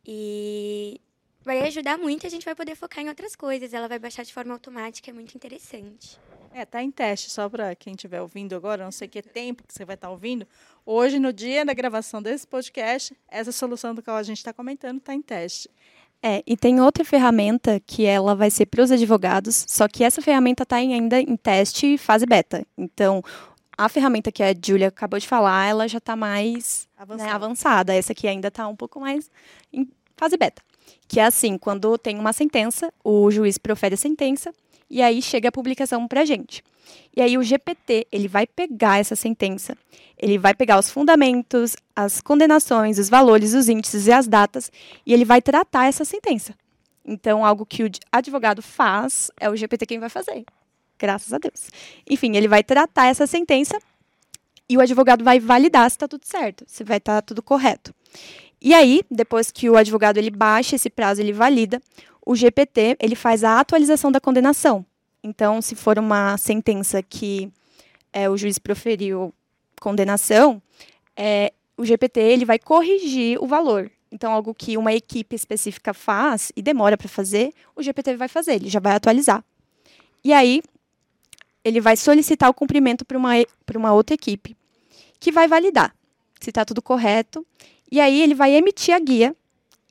e 0.06 1.00
vai 1.44 1.62
ajudar 1.62 1.98
muito, 1.98 2.25
a 2.25 2.30
gente 2.30 2.46
vai 2.46 2.56
poder 2.56 2.75
focar 2.75 3.03
em 3.03 3.10
outras 3.10 3.36
coisas. 3.36 3.74
Ela 3.74 3.88
vai 3.88 4.00
baixar 4.00 4.24
de 4.24 4.34
forma 4.34 4.53
automática, 4.53 5.10
é 5.10 5.13
muito 5.13 5.36
interessante. 5.36 6.20
É, 6.53 6.65
tá 6.65 6.84
em 6.84 6.91
teste, 6.91 7.30
só 7.30 7.48
para 7.48 7.74
quem 7.75 7.94
estiver 7.94 8.22
ouvindo 8.22 8.56
agora, 8.56 8.84
não 8.84 8.91
sei 8.91 9.08
que 9.08 9.22
tempo 9.22 9.63
que 9.65 9.74
você 9.74 9.86
vai 9.86 9.96
estar 9.96 10.08
tá 10.08 10.12
ouvindo. 10.12 10.46
Hoje, 10.86 11.18
no 11.18 11.32
dia 11.32 11.63
da 11.63 11.74
gravação 11.74 12.22
desse 12.22 12.46
podcast, 12.46 13.15
essa 13.30 13.51
solução 13.51 13.96
do 13.96 14.03
qual 14.03 14.18
a 14.18 14.24
gente 14.24 14.38
está 14.38 14.51
comentando 14.51 14.98
está 14.98 15.13
em 15.13 15.22
teste. 15.22 15.70
É, 16.24 16.44
e 16.46 16.56
tem 16.56 16.80
outra 16.80 17.03
ferramenta 17.03 17.80
que 17.80 18.06
ela 18.06 18.36
vai 18.36 18.51
ser 18.51 18.68
para 18.68 18.84
os 18.84 18.91
advogados, 18.91 19.65
só 19.68 19.88
que 19.88 20.03
essa 20.03 20.22
ferramenta 20.22 20.63
está 20.63 20.75
ainda 20.75 21.20
em 21.20 21.36
teste 21.36 21.98
fase 21.98 22.27
beta. 22.27 22.65
Então, 22.77 23.24
a 23.85 23.89
ferramenta 23.89 24.31
que 24.31 24.43
a 24.43 24.53
Julia 24.53 24.89
acabou 24.89 25.19
de 25.19 25.27
falar, 25.27 25.65
ela 25.65 25.88
já 25.88 25.97
está 25.97 26.15
mais 26.15 26.88
né, 26.95 27.01
avançada. 27.01 27.23
Né, 27.23 27.33
avançada. 27.33 27.95
Essa 27.95 28.11
aqui 28.11 28.27
ainda 28.27 28.50
está 28.50 28.67
um 28.67 28.75
pouco 28.75 29.00
mais 29.00 29.29
em 29.73 29.89
fase 30.15 30.38
beta. 30.38 30.61
Que 31.07 31.19
é 31.19 31.25
assim, 31.25 31.57
quando 31.57 31.97
tem 31.97 32.19
uma 32.19 32.31
sentença, 32.31 32.93
o 33.03 33.31
juiz 33.31 33.57
profere 33.57 33.95
a 33.95 33.97
sentença 33.97 34.53
e 34.89 35.01
aí 35.01 35.19
chega 35.21 35.50
a 35.50 35.51
publicação 35.51 36.07
para 36.07 36.21
a 36.21 36.25
gente. 36.25 36.63
E 37.15 37.21
aí 37.21 37.38
o 37.38 37.43
GPT, 37.43 38.07
ele 38.11 38.27
vai 38.27 38.45
pegar 38.45 39.00
essa 39.00 39.15
sentença, 39.15 39.75
ele 40.17 40.38
vai 40.38 40.53
pegar 40.53 40.77
os 40.77 40.89
fundamentos, 40.89 41.75
as 41.95 42.21
condenações, 42.21 43.00
os 43.00 43.09
valores, 43.09 43.53
os 43.53 43.67
índices 43.67 44.07
e 44.07 44.11
as 44.11 44.27
datas, 44.27 44.71
e 45.05 45.13
ele 45.13 45.25
vai 45.25 45.41
tratar 45.41 45.88
essa 45.88 46.05
sentença. 46.05 46.53
Então, 47.03 47.43
algo 47.43 47.65
que 47.65 47.83
o 47.83 47.89
advogado 48.11 48.61
faz, 48.61 49.31
é 49.39 49.50
o 49.50 49.55
GPT 49.55 49.85
quem 49.88 50.00
vai 50.00 50.09
fazer 50.09 50.45
graças 51.01 51.34
a 51.34 51.39
Deus. 51.39 51.72
Enfim, 52.08 52.38
ele 52.38 52.48
vai 52.48 52.63
tratar 52.63 53.08
essa 53.08 53.25
sentença 53.25 53.79
e 54.70 54.77
o 54.77 54.81
advogado 54.81 55.24
vai 55.24 55.39
validar 55.39 55.89
se 55.89 55.96
está 55.96 56.08
tudo 56.08 56.24
certo, 56.25 56.63
se 56.67 56.84
vai 56.84 56.98
estar 56.98 57.15
tá 57.15 57.22
tudo 57.24 57.41
correto. 57.41 57.93
E 58.62 58.75
aí, 58.75 59.01
depois 59.10 59.50
que 59.50 59.67
o 59.67 59.75
advogado 59.75 60.17
ele 60.17 60.29
baixa 60.29 60.75
esse 60.75 60.89
prazo, 60.89 61.20
ele 61.20 61.34
valida, 61.34 61.81
o 62.24 62.36
GPT 62.36 62.96
ele 63.00 63.15
faz 63.15 63.43
a 63.43 63.60
atualização 63.60 64.12
da 64.12 64.22
condenação. 64.22 64.86
Então, 65.24 65.62
se 65.62 65.75
for 65.75 65.98
uma 65.98 66.38
sentença 66.38 67.01
que 67.01 67.51
é, 68.13 68.29
o 68.29 68.38
juiz 68.38 68.60
proferiu 68.60 69.34
condenação, 69.79 70.62
é, 71.17 71.51
o 71.75 71.84
GPT 71.84 72.20
ele 72.20 72.46
vai 72.46 72.60
corrigir 72.60 73.41
o 73.41 73.48
valor. 73.48 73.89
Então, 74.12 74.31
algo 74.31 74.53
que 74.53 74.77
uma 74.77 74.93
equipe 74.93 75.36
específica 75.36 75.93
faz 75.93 76.51
e 76.55 76.62
demora 76.62 76.98
para 76.98 77.08
fazer, 77.08 77.53
o 77.75 77.81
GPT 77.81 78.15
vai 78.17 78.27
fazer, 78.27 78.55
ele 78.55 78.70
já 78.70 78.79
vai 78.79 78.93
atualizar. 78.93 79.43
E 80.24 80.34
aí, 80.34 80.62
ele 81.63 81.80
vai 81.80 81.96
solicitar 81.96 82.50
o 82.50 82.53
cumprimento 82.53 83.06
para 83.06 83.18
uma, 83.18 83.32
uma 83.75 83.94
outra 83.94 84.13
equipe, 84.13 84.56
que 85.20 85.32
vai 85.32 85.48
validar 85.48 85.96
se 86.41 86.50
está 86.50 86.65
tudo 86.65 86.82
correto. 86.82 87.46
E 87.89 88.00
aí 88.00 88.22
ele 88.22 88.34
vai 88.34 88.53
emitir 88.53 88.94
a 88.94 89.00
guia 89.00 89.36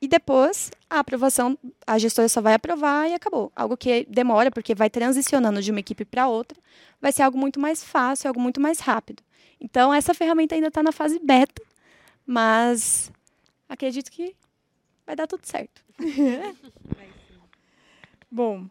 e 0.01 0.07
depois 0.07 0.71
a 0.89 0.99
aprovação, 0.99 1.57
a 1.87 1.97
gestora 1.97 2.27
só 2.27 2.41
vai 2.41 2.53
aprovar 2.53 3.07
e 3.09 3.13
acabou. 3.13 3.51
Algo 3.55 3.77
que 3.77 4.05
demora, 4.09 4.51
porque 4.51 4.75
vai 4.75 4.89
transicionando 4.89 5.61
de 5.61 5.71
uma 5.71 5.79
equipe 5.79 6.03
para 6.03 6.27
outra, 6.27 6.57
vai 6.99 7.11
ser 7.11 7.21
algo 7.23 7.37
muito 7.37 7.59
mais 7.59 7.83
fácil, 7.83 8.27
algo 8.27 8.39
muito 8.39 8.59
mais 8.59 8.79
rápido. 8.79 9.23
Então, 9.59 9.93
essa 9.93 10.13
ferramenta 10.13 10.55
ainda 10.55 10.67
está 10.67 10.81
na 10.81 10.91
fase 10.91 11.19
beta, 11.19 11.61
mas 12.25 13.11
acredito 13.69 14.11
que 14.11 14.35
vai 15.05 15.15
dar 15.15 15.27
tudo 15.27 15.45
certo. 15.45 15.83
Bom, 18.29 18.65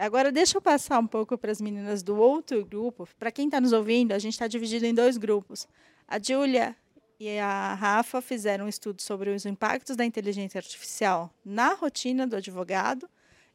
Agora, 0.00 0.32
deixa 0.32 0.56
eu 0.56 0.62
passar 0.62 0.98
um 0.98 1.06
pouco 1.06 1.36
para 1.36 1.52
as 1.52 1.60
meninas 1.60 2.02
do 2.02 2.16
outro 2.16 2.64
grupo. 2.64 3.06
Para 3.18 3.30
quem 3.30 3.44
está 3.44 3.60
nos 3.60 3.74
ouvindo, 3.74 4.12
a 4.12 4.18
gente 4.18 4.32
está 4.32 4.46
dividido 4.46 4.86
em 4.86 4.94
dois 4.94 5.18
grupos. 5.18 5.68
A 6.08 6.18
Júlia 6.18 6.74
e 7.18 7.38
a 7.38 7.74
Rafa 7.74 8.22
fizeram 8.22 8.64
um 8.64 8.68
estudo 8.68 9.02
sobre 9.02 9.28
os 9.28 9.44
impactos 9.44 9.96
da 9.96 10.04
inteligência 10.06 10.56
artificial 10.56 11.30
na 11.44 11.74
rotina 11.74 12.26
do 12.26 12.34
advogado. 12.34 13.06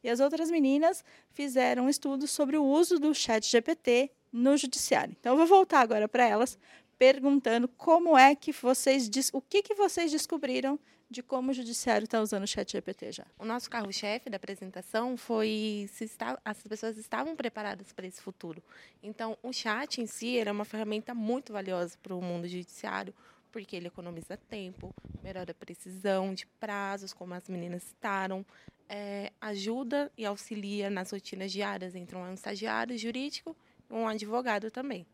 E 0.03 0.07
as 0.07 0.19
outras 0.19 0.51
meninas 0.51 1.03
fizeram 1.31 1.85
um 1.85 1.89
estudo 1.89 2.27
sobre 2.27 2.57
o 2.57 2.63
uso 2.63 2.99
do 2.99 3.11
chat 3.15 3.43
GPT 3.49 4.11
no 4.31 4.55
judiciário. 4.55 5.15
Então, 5.19 5.33
eu 5.33 5.37
vou 5.39 5.47
voltar 5.47 5.79
agora 5.79 6.07
para 6.07 6.27
elas, 6.27 6.59
perguntando 6.95 7.67
como 7.69 8.15
é 8.15 8.35
que 8.35 8.51
vocês, 8.51 9.09
o 9.33 9.41
que, 9.41 9.63
que 9.63 9.73
vocês 9.73 10.11
descobriram 10.11 10.79
de 11.09 11.21
como 11.21 11.51
o 11.51 11.53
judiciário 11.53 12.05
está 12.05 12.21
usando 12.21 12.43
o 12.43 12.47
chat 12.47 12.71
GPT 12.71 13.11
já. 13.11 13.25
O 13.37 13.45
nosso 13.45 13.69
carro-chefe 13.69 14.29
da 14.29 14.37
apresentação 14.37 15.15
foi 15.15 15.87
se 15.91 16.05
está, 16.05 16.39
as 16.43 16.61
pessoas 16.63 16.97
estavam 16.97 17.35
preparadas 17.35 17.93
para 17.93 18.07
esse 18.07 18.21
futuro. 18.21 18.61
Então, 19.03 19.37
o 19.43 19.53
chat 19.53 20.01
em 20.01 20.07
si 20.07 20.37
era 20.37 20.51
uma 20.51 20.65
ferramenta 20.65 21.13
muito 21.13 21.53
valiosa 21.53 21.97
para 22.01 22.15
o 22.15 22.21
mundo 22.21 22.47
judiciário, 22.47 23.13
porque 23.51 23.75
ele 23.75 23.87
economiza 23.87 24.35
tempo, 24.35 24.93
melhora 25.23 25.51
a 25.51 25.53
precisão 25.53 26.33
de 26.33 26.45
prazos, 26.59 27.13
como 27.13 27.33
as 27.33 27.47
meninas 27.47 27.83
citaram, 27.83 28.45
é, 28.89 29.31
ajuda 29.39 30.11
e 30.17 30.25
auxilia 30.25 30.89
nas 30.89 31.11
rotinas 31.11 31.51
diárias 31.51 31.95
entre 31.95 32.15
um 32.17 32.33
estagiário 32.33 32.97
jurídico 32.97 33.55
e 33.89 33.93
um 33.93 34.07
advogado 34.07 34.69
também. 34.69 35.05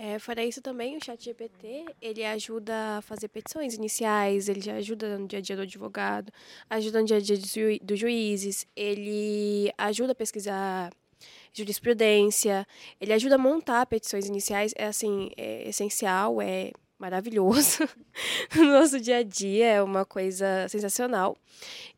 É, 0.00 0.16
fora 0.20 0.44
isso 0.44 0.62
também, 0.62 0.96
o 0.96 1.04
chat 1.04 1.24
GPT, 1.24 1.84
ele 2.00 2.24
ajuda 2.24 2.98
a 2.98 3.02
fazer 3.02 3.26
petições 3.26 3.74
iniciais, 3.74 4.48
ele 4.48 4.70
ajuda 4.70 5.18
no 5.18 5.26
dia 5.26 5.40
a 5.40 5.42
dia 5.42 5.56
do 5.56 5.62
advogado, 5.62 6.32
ajuda 6.70 7.00
no 7.00 7.04
dia 7.04 7.16
a 7.16 7.20
dia 7.20 7.36
dos 7.82 7.98
juízes, 7.98 8.64
ele 8.76 9.72
ajuda 9.76 10.12
a 10.12 10.14
pesquisar 10.14 10.92
jurisprudência, 11.52 12.64
ele 13.00 13.12
ajuda 13.12 13.34
a 13.34 13.38
montar 13.38 13.84
petições 13.86 14.26
iniciais, 14.26 14.72
é 14.76 14.86
assim, 14.86 15.30
é 15.36 15.68
essencial, 15.68 16.40
é 16.40 16.70
maravilhoso 16.96 17.88
no 18.54 18.66
nosso 18.66 19.00
dia 19.00 19.16
a 19.16 19.22
dia, 19.24 19.66
é 19.66 19.82
uma 19.82 20.04
coisa 20.04 20.68
sensacional. 20.68 21.36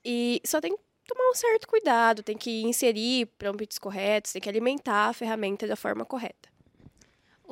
E 0.03 0.41
só 0.43 0.59
tem 0.59 0.75
tomar 1.07 1.31
um 1.31 1.35
certo 1.35 1.69
cuidado, 1.69 2.23
tem 2.23 2.39
que 2.39 2.63
inserir 2.63 3.27
prompts 3.37 3.79
corretos, 3.79 4.33
tem 4.33 4.41
que 4.41 4.49
alimentar 4.49 5.11
a 5.11 5.13
ferramenta 5.13 5.67
da 5.67 5.77
forma 5.77 6.07
correta. 6.07 6.50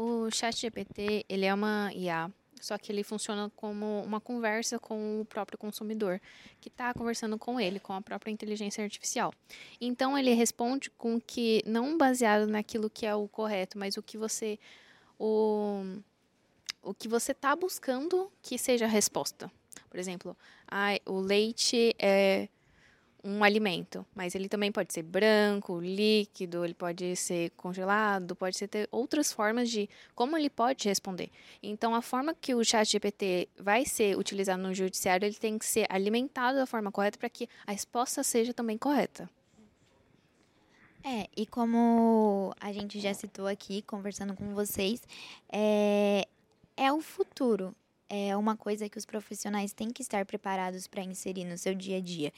O 0.00 0.30
ChatGPT, 0.30 1.26
ele 1.28 1.44
é 1.44 1.52
uma 1.52 1.92
IA, 1.92 2.30
só 2.60 2.78
que 2.78 2.92
ele 2.92 3.02
funciona 3.02 3.50
como 3.56 4.00
uma 4.04 4.20
conversa 4.20 4.78
com 4.78 5.20
o 5.20 5.24
próprio 5.24 5.58
consumidor, 5.58 6.20
que 6.60 6.68
está 6.68 6.94
conversando 6.94 7.36
com 7.36 7.58
ele, 7.58 7.80
com 7.80 7.92
a 7.92 8.00
própria 8.00 8.30
inteligência 8.30 8.84
artificial. 8.84 9.34
Então 9.80 10.16
ele 10.16 10.32
responde 10.34 10.88
com 10.90 11.20
que 11.20 11.64
não 11.66 11.98
baseado 11.98 12.46
naquilo 12.46 12.88
que 12.88 13.04
é 13.04 13.12
o 13.12 13.26
correto, 13.26 13.76
mas 13.76 13.96
o 13.96 14.02
que 14.02 14.16
você 14.16 14.56
o 15.18 15.82
o 16.80 16.94
que 16.94 17.08
você 17.08 17.32
está 17.32 17.56
buscando 17.56 18.30
que 18.40 18.56
seja 18.56 18.84
a 18.84 18.88
resposta. 18.88 19.50
Por 19.90 19.98
exemplo, 19.98 20.36
ah, 20.70 20.96
o 21.06 21.18
leite 21.18 21.92
é 21.98 22.48
um 23.28 23.44
alimento, 23.44 24.06
mas 24.14 24.34
ele 24.34 24.48
também 24.48 24.72
pode 24.72 24.92
ser 24.92 25.02
branco, 25.02 25.78
líquido, 25.78 26.64
ele 26.64 26.72
pode 26.72 27.14
ser 27.14 27.50
congelado, 27.50 28.34
pode 28.34 28.56
ser 28.56 28.68
ter 28.68 28.88
outras 28.90 29.30
formas 29.30 29.68
de 29.68 29.88
como 30.14 30.36
ele 30.36 30.48
pode 30.48 30.88
responder. 30.88 31.30
Então, 31.62 31.94
a 31.94 32.00
forma 32.00 32.34
que 32.34 32.54
o 32.54 32.64
chat 32.64 32.90
GPT 32.90 33.48
vai 33.58 33.84
ser 33.84 34.16
utilizado 34.16 34.62
no 34.62 34.72
judiciário, 34.72 35.26
ele 35.26 35.34
tem 35.34 35.58
que 35.58 35.66
ser 35.66 35.86
alimentado 35.90 36.56
da 36.56 36.64
forma 36.64 36.90
correta 36.90 37.18
para 37.18 37.28
que 37.28 37.46
a 37.66 37.72
resposta 37.72 38.22
seja 38.22 38.54
também 38.54 38.78
correta. 38.78 39.28
É, 41.04 41.28
e 41.36 41.46
como 41.46 42.54
a 42.58 42.72
gente 42.72 42.98
já 42.98 43.12
citou 43.12 43.46
aqui, 43.46 43.82
conversando 43.82 44.34
com 44.34 44.54
vocês, 44.54 45.02
é, 45.52 46.26
é 46.76 46.92
o 46.92 47.00
futuro 47.00 47.74
é 48.08 48.36
uma 48.36 48.56
coisa 48.56 48.88
que 48.88 48.96
os 48.96 49.04
profissionais 49.04 49.72
têm 49.72 49.90
que 49.90 50.02
estar 50.02 50.24
preparados 50.24 50.86
para 50.86 51.02
inserir 51.02 51.44
no 51.44 51.58
seu 51.58 51.74
dia 51.74 51.98
a 51.98 52.00
dia. 52.00 52.32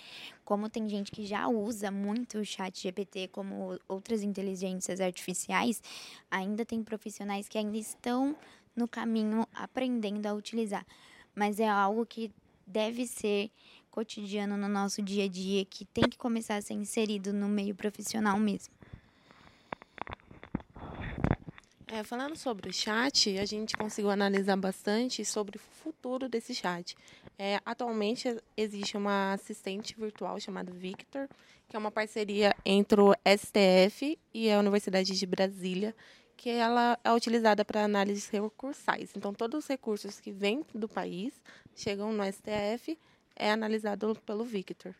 Como 0.44 0.68
tem 0.68 0.88
gente 0.88 1.10
que 1.10 1.24
já 1.24 1.46
usa 1.48 1.90
muito 1.90 2.38
o 2.38 2.44
chat 2.44 2.82
GPT 2.82 3.28
como 3.28 3.78
outras 3.88 4.22
inteligências 4.22 5.00
artificiais, 5.00 5.82
ainda 6.30 6.64
tem 6.64 6.82
profissionais 6.82 7.48
que 7.48 7.56
ainda 7.58 7.76
estão 7.76 8.36
no 8.74 8.88
caminho 8.88 9.46
aprendendo 9.54 10.26
a 10.26 10.34
utilizar. 10.34 10.84
Mas 11.34 11.60
é 11.60 11.68
algo 11.68 12.04
que 12.04 12.32
deve 12.66 13.06
ser 13.06 13.50
cotidiano 13.90 14.56
no 14.56 14.68
nosso 14.68 15.02
dia 15.02 15.24
a 15.24 15.28
dia, 15.28 15.64
que 15.64 15.84
tem 15.84 16.04
que 16.04 16.16
começar 16.16 16.56
a 16.56 16.62
ser 16.62 16.74
inserido 16.74 17.32
no 17.32 17.48
meio 17.48 17.74
profissional 17.74 18.38
mesmo. 18.38 18.72
É, 21.92 22.04
falando 22.04 22.36
sobre 22.36 22.70
o 22.70 22.72
chat, 22.72 23.36
a 23.36 23.44
gente 23.44 23.76
conseguiu 23.76 24.12
analisar 24.12 24.56
bastante 24.56 25.24
sobre 25.24 25.56
o 25.56 25.60
futuro 25.60 26.28
desse 26.28 26.54
chat. 26.54 26.96
É, 27.36 27.60
atualmente 27.66 28.40
existe 28.56 28.96
uma 28.96 29.32
assistente 29.32 29.96
virtual 29.98 30.38
chamada 30.38 30.70
Victor, 30.70 31.28
que 31.68 31.74
é 31.74 31.78
uma 31.78 31.90
parceria 31.90 32.54
entre 32.64 33.00
o 33.00 33.12
STF 33.26 34.16
e 34.32 34.48
a 34.52 34.60
Universidade 34.60 35.18
de 35.18 35.26
Brasília, 35.26 35.92
que 36.36 36.48
ela 36.48 36.96
é 37.02 37.12
utilizada 37.12 37.64
para 37.64 37.82
análises 37.82 38.28
recursais. 38.28 39.10
Então, 39.16 39.34
todos 39.34 39.64
os 39.64 39.68
recursos 39.68 40.20
que 40.20 40.30
vêm 40.30 40.64
do 40.72 40.88
país 40.88 41.42
chegam 41.74 42.12
no 42.12 42.22
STF 42.24 42.96
é 43.34 43.50
analisado 43.50 44.16
pelo 44.24 44.44
Victor. 44.44 44.94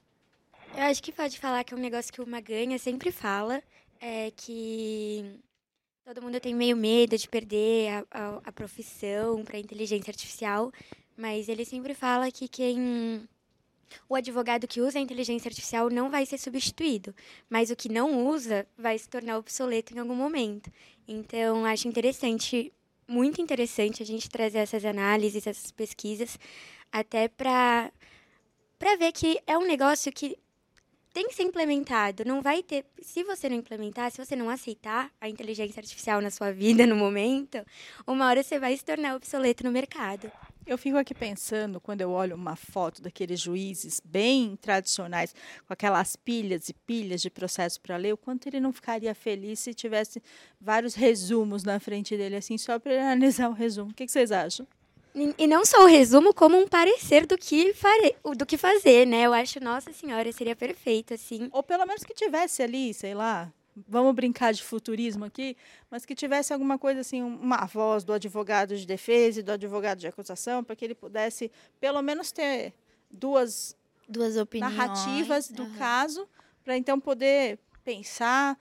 Eu 0.75 0.82
acho 0.82 1.00
que 1.00 1.12
pode 1.12 1.38
falar 1.38 1.62
que 1.62 1.73
é 1.73 1.76
um 1.76 1.80
negócio 1.80 2.12
que 2.12 2.20
o 2.20 2.26
Maganha 2.26 2.78
sempre 2.80 3.12
fala, 3.12 3.62
é 4.00 4.32
que 4.35 5.38
Todo 6.04 6.23
mundo 6.23 6.40
tem 6.40 6.54
meio 6.54 6.76
medo 6.76 7.16
de 7.16 7.28
perder 7.28 7.88
a, 7.88 8.04
a, 8.11 8.40
a 8.47 8.52
profissão 8.52 9.44
para 9.44 9.59
inteligência 9.59 10.11
artificial, 10.11 10.72
mas 11.16 11.48
ele 11.48 11.64
sempre 11.64 11.94
fala 11.94 12.31
que 12.31 12.48
quem 12.48 13.29
o 14.09 14.14
advogado 14.14 14.66
que 14.66 14.81
usa 14.81 14.98
a 14.98 15.03
inteligência 15.03 15.48
artificial 15.48 15.90
não 15.90 16.11
vai 16.11 16.24
ser 16.24 16.38
substituído, 16.38 17.14
mas 17.48 17.70
o 17.70 17.77
que 17.77 17.88
não 17.88 18.27
usa 18.27 18.66
vai 18.77 18.98
se 18.98 19.09
tornar 19.09 19.37
obsoleto 19.38 19.94
em 19.94 19.98
algum 19.98 20.14
momento. 20.14 20.70
Então, 21.07 21.64
acho 21.64 21.88
interessante, 21.88 22.72
muito 23.07 23.40
interessante 23.40 24.03
a 24.03 24.07
gente 24.07 24.29
trazer 24.29 24.59
essas 24.59 24.85
análises, 24.85 25.46
essas 25.46 25.70
pesquisas, 25.70 26.38
até 26.92 27.29
para 27.29 27.92
para 28.79 28.96
ver 28.96 29.12
que 29.12 29.38
é 29.46 29.59
um 29.59 29.66
negócio 29.66 30.11
que 30.11 30.38
tem 31.12 31.29
que 31.29 31.35
ser 31.35 31.42
implementado. 31.42 32.25
Não 32.25 32.40
vai 32.40 32.62
ter. 32.62 32.85
Se 33.03 33.25
você 33.25 33.49
não 33.49 33.57
implementar, 33.57 34.11
se 34.11 34.25
você 34.25 34.37
não 34.37 34.49
aceitar 34.49 35.11
a 35.20 35.29
inteligência 35.29 35.81
artificial 35.81 36.20
na 36.20 36.31
sua 36.31 36.53
vida 36.53 36.87
no 36.87 36.96
momento, 36.96 37.64
uma 38.07 38.27
hora 38.27 38.42
você 38.42 38.59
vai 38.59 38.77
se 38.77 38.85
tornar 38.85 39.16
obsoleto 39.16 39.64
no 39.64 39.73
mercado. 39.73 40.31
Eu 40.66 40.79
fico 40.79 40.96
aqui 40.99 41.14
pensando, 41.14 41.81
quando 41.81 42.03
eu 42.03 42.11
olho 42.12 42.37
uma 42.37 42.55
foto 42.55 43.03
daqueles 43.03 43.40
juízes 43.40 44.01
bem 44.05 44.57
tradicionais, 44.57 45.35
com 45.66 45.73
aquelas 45.73 46.14
pilhas 46.14 46.68
e 46.68 46.75
pilhas 46.75 47.23
de 47.23 47.31
processo 47.31 47.81
para 47.81 47.96
ler, 47.96 48.12
o 48.12 48.16
quanto 48.16 48.46
ele 48.46 48.61
não 48.61 48.73
ficaria 48.73 49.12
feliz 49.14 49.59
se 49.59 49.75
tivesse 49.75 50.23
vários 50.61 50.94
resumos 50.94 51.64
na 51.64 51.81
frente 51.81 52.16
dele, 52.16 52.37
assim, 52.37 52.57
só 52.57 52.79
para 52.79 52.92
analisar 53.03 53.49
o 53.49 53.53
resumo. 53.53 53.90
O 53.90 53.94
que, 53.94 54.07
vocês 54.07 54.31
acham? 54.31 54.66
E 55.14 55.46
não 55.46 55.64
só 55.64 55.83
o 55.83 55.87
resumo, 55.87 56.33
como 56.33 56.57
um 56.57 56.68
parecer 56.68 57.27
do 57.27 57.37
que, 57.37 57.75
fare... 57.75 58.14
do 58.37 58.46
que 58.46 58.57
fazer, 58.57 59.07
né? 59.07 59.23
Eu 59.23 59.33
acho, 59.33 59.62
nossa 59.62 59.92
senhora, 59.92 60.31
seria 60.33 60.55
perfeito, 60.55 61.14
assim. 61.14 61.49
Ou 61.53 61.62
pelo 61.62 61.85
menos 61.85 62.05
que 62.05 62.14
tivesse 62.14 62.62
ali, 62.62 62.94
sei 62.94 63.12
lá, 63.12 63.53
vamos 63.88 64.14
brincar 64.14 64.53
de 64.53 64.62
futurismo 64.62 65.25
aqui, 65.25 65.57
mas 65.90 66.07
que 66.07 66.14
tivesse 66.14 66.53
alguma 66.53 66.79
coisa 66.79 67.01
assim, 67.01 67.23
uma 67.23 67.66
voz 67.66 68.05
do 68.05 68.12
advogado 68.12 68.77
de 68.77 68.87
defesa 68.87 69.40
e 69.40 69.42
do 69.42 69.51
advogado 69.51 69.99
de 69.99 70.07
acusação, 70.07 70.62
para 70.62 70.77
que 70.77 70.85
ele 70.85 70.94
pudesse, 70.94 71.51
pelo 71.81 72.01
menos, 72.03 72.31
ter 72.31 72.73
duas, 73.11 73.77
duas 74.09 74.37
opiniões, 74.37 74.77
narrativas 74.77 75.49
do 75.49 75.64
uhum. 75.64 75.75
caso, 75.77 76.29
para 76.62 76.77
então 76.77 77.01
poder 77.01 77.59
pensar, 77.83 78.57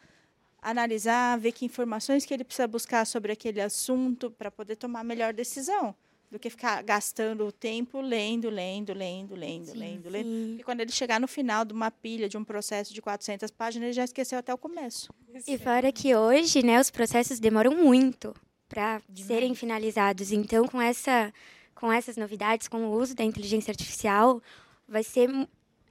analisar, 0.60 1.38
ver 1.38 1.52
que 1.52 1.64
informações 1.64 2.26
que 2.26 2.34
ele 2.34 2.44
precisa 2.44 2.68
buscar 2.68 3.06
sobre 3.06 3.32
aquele 3.32 3.62
assunto 3.62 4.32
para 4.32 4.50
poder 4.50 4.78
tomar 4.78 5.02
a 5.02 5.04
melhor 5.04 5.32
decisão 5.32 5.96
do 6.32 6.38
que 6.38 6.50
ficar 6.50 6.84
gastando 6.84 7.46
o 7.46 7.52
tempo 7.52 8.02
lendo, 8.02 8.50
lendo, 8.50 8.94
lendo, 8.94 9.36
lendo, 9.36 9.72
sim, 9.72 9.78
lendo, 9.78 10.04
sim. 10.04 10.10
lendo. 10.10 10.60
E 10.60 10.64
quando 10.64 10.82
ele 10.82 10.92
chegar 10.92 11.20
no 11.20 11.28
final 11.28 11.66
de 11.66 11.74
uma 11.74 11.90
pilha, 11.90 12.30
de 12.30 12.38
um 12.38 12.44
processo 12.44 12.94
de 12.94 13.02
400 13.02 13.50
páginas, 13.52 13.88
ele 13.88 13.94
já 13.94 14.04
esqueceu 14.04 14.38
até 14.38 14.54
o 14.54 14.58
começo. 14.58 15.12
E 15.48 15.58
fora 15.58 15.92
que 15.92 16.16
hoje, 16.16 16.64
né, 16.64 16.80
os 16.80 16.92
processos 16.92 17.40
demoram 17.40 17.76
muito 17.76 18.36
para 18.68 19.02
serem 19.16 19.56
finalizados. 19.56 20.32
Então, 20.32 20.68
com 20.68 20.82
essa 20.82 21.34
com 21.80 21.92
essas 21.92 22.18
novidades, 22.18 22.68
com 22.68 22.86
o 22.88 22.92
uso 22.92 23.16
da 23.16 23.24
inteligência 23.24 23.72
artificial, 23.72 24.42
vai 24.86 25.02
ser 25.02 25.30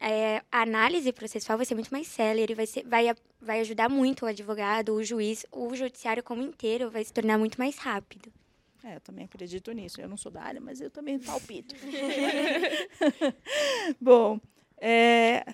é, 0.00 0.42
a 0.52 0.62
análise 0.62 1.10
processual 1.12 1.56
vai 1.56 1.66
ser 1.66 1.74
muito 1.74 1.90
mais 1.90 2.06
célere, 2.06 2.54
vai, 2.54 2.66
ser, 2.66 2.84
vai, 2.86 3.06
vai 3.40 3.60
ajudar 3.60 3.88
muito 3.88 4.24
o 4.24 4.28
advogado, 4.28 4.94
o 4.94 5.02
juiz, 5.02 5.44
o 5.50 5.74
judiciário 5.74 6.22
como 6.22 6.42
inteiro 6.42 6.90
vai 6.90 7.02
se 7.02 7.12
tornar 7.12 7.38
muito 7.38 7.58
mais 7.58 7.78
rápido. 7.78 8.30
É, 8.84 8.96
eu 8.96 9.00
também 9.00 9.24
acredito 9.24 9.72
nisso. 9.72 10.00
Eu 10.00 10.08
não 10.08 10.16
sou 10.16 10.30
da 10.30 10.42
área, 10.42 10.60
mas 10.60 10.80
eu 10.80 10.90
também 10.90 11.18
palpito. 11.18 11.74
Bom, 14.00 14.40
é, 14.76 15.44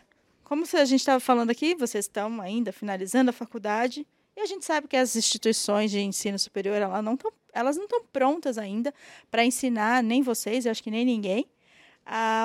como 0.42 0.64
a 0.64 0.84
gente 0.84 1.00
estava 1.00 1.20
falando 1.20 1.50
aqui, 1.50 1.74
vocês 1.74 2.04
estão 2.04 2.40
ainda 2.40 2.72
finalizando 2.72 3.30
a 3.30 3.32
faculdade 3.32 4.06
e 4.36 4.40
a 4.40 4.46
gente 4.46 4.64
sabe 4.64 4.88
que 4.88 4.96
as 4.96 5.16
instituições 5.16 5.90
de 5.90 6.00
ensino 6.00 6.38
superior 6.38 6.76
elas 6.76 7.02
não 7.02 7.14
estão 7.14 7.32
elas 7.52 7.76
não 7.76 7.84
estão 7.84 8.02
prontas 8.12 8.58
ainda 8.58 8.92
para 9.30 9.44
ensinar 9.44 10.02
nem 10.02 10.22
vocês, 10.22 10.66
eu 10.66 10.72
acho 10.72 10.82
que 10.82 10.90
nem 10.90 11.04
ninguém, 11.04 11.46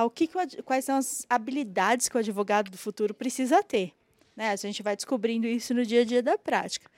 o 0.06 0.10
que, 0.12 0.28
que 0.28 0.62
quais 0.62 0.86
são 0.86 0.98
as 0.98 1.26
habilidades 1.28 2.08
que 2.08 2.16
o 2.16 2.20
advogado 2.20 2.70
do 2.70 2.78
futuro 2.78 3.12
precisa 3.12 3.64
ter. 3.64 3.92
Né? 4.36 4.52
A 4.52 4.56
gente 4.56 4.84
vai 4.84 4.96
descobrindo 4.96 5.48
isso 5.48 5.74
no 5.74 5.84
dia 5.84 6.02
a 6.02 6.06
dia 6.06 6.22
da 6.22 6.38
prática. 6.38 6.92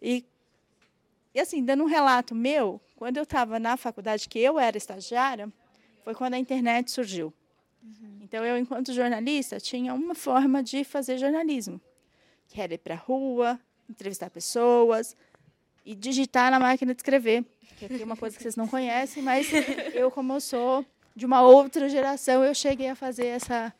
E 0.00 0.24
e 1.34 1.40
assim, 1.40 1.64
dando 1.64 1.84
um 1.84 1.86
relato 1.86 2.34
meu, 2.34 2.80
quando 3.02 3.16
eu 3.16 3.24
estava 3.24 3.58
na 3.58 3.76
faculdade, 3.76 4.28
que 4.28 4.38
eu 4.38 4.60
era 4.60 4.78
estagiária, 4.78 5.52
foi 6.04 6.14
quando 6.14 6.34
a 6.34 6.38
internet 6.38 6.88
surgiu. 6.88 7.34
Uhum. 7.82 8.18
Então, 8.22 8.44
eu, 8.44 8.56
enquanto 8.56 8.92
jornalista, 8.92 9.58
tinha 9.58 9.92
uma 9.92 10.14
forma 10.14 10.62
de 10.62 10.84
fazer 10.84 11.18
jornalismo, 11.18 11.80
que 12.46 12.60
era 12.60 12.74
ir 12.74 12.78
para 12.78 12.94
a 12.94 12.96
rua, 12.96 13.58
entrevistar 13.90 14.30
pessoas 14.30 15.16
e 15.84 15.96
digitar 15.96 16.48
na 16.52 16.60
máquina 16.60 16.94
de 16.94 17.00
escrever, 17.00 17.44
que 17.76 17.86
é 17.86 18.04
uma 18.04 18.16
coisa 18.16 18.36
que 18.36 18.42
vocês 18.44 18.54
não 18.54 18.68
conhecem, 18.68 19.20
mas 19.20 19.48
eu, 19.92 20.08
como 20.08 20.34
eu 20.34 20.40
sou 20.40 20.86
de 21.16 21.26
uma 21.26 21.42
outra 21.42 21.88
geração, 21.88 22.44
eu 22.44 22.54
cheguei 22.54 22.88
a 22.88 22.94
fazer 22.94 23.26
essa 23.26 23.74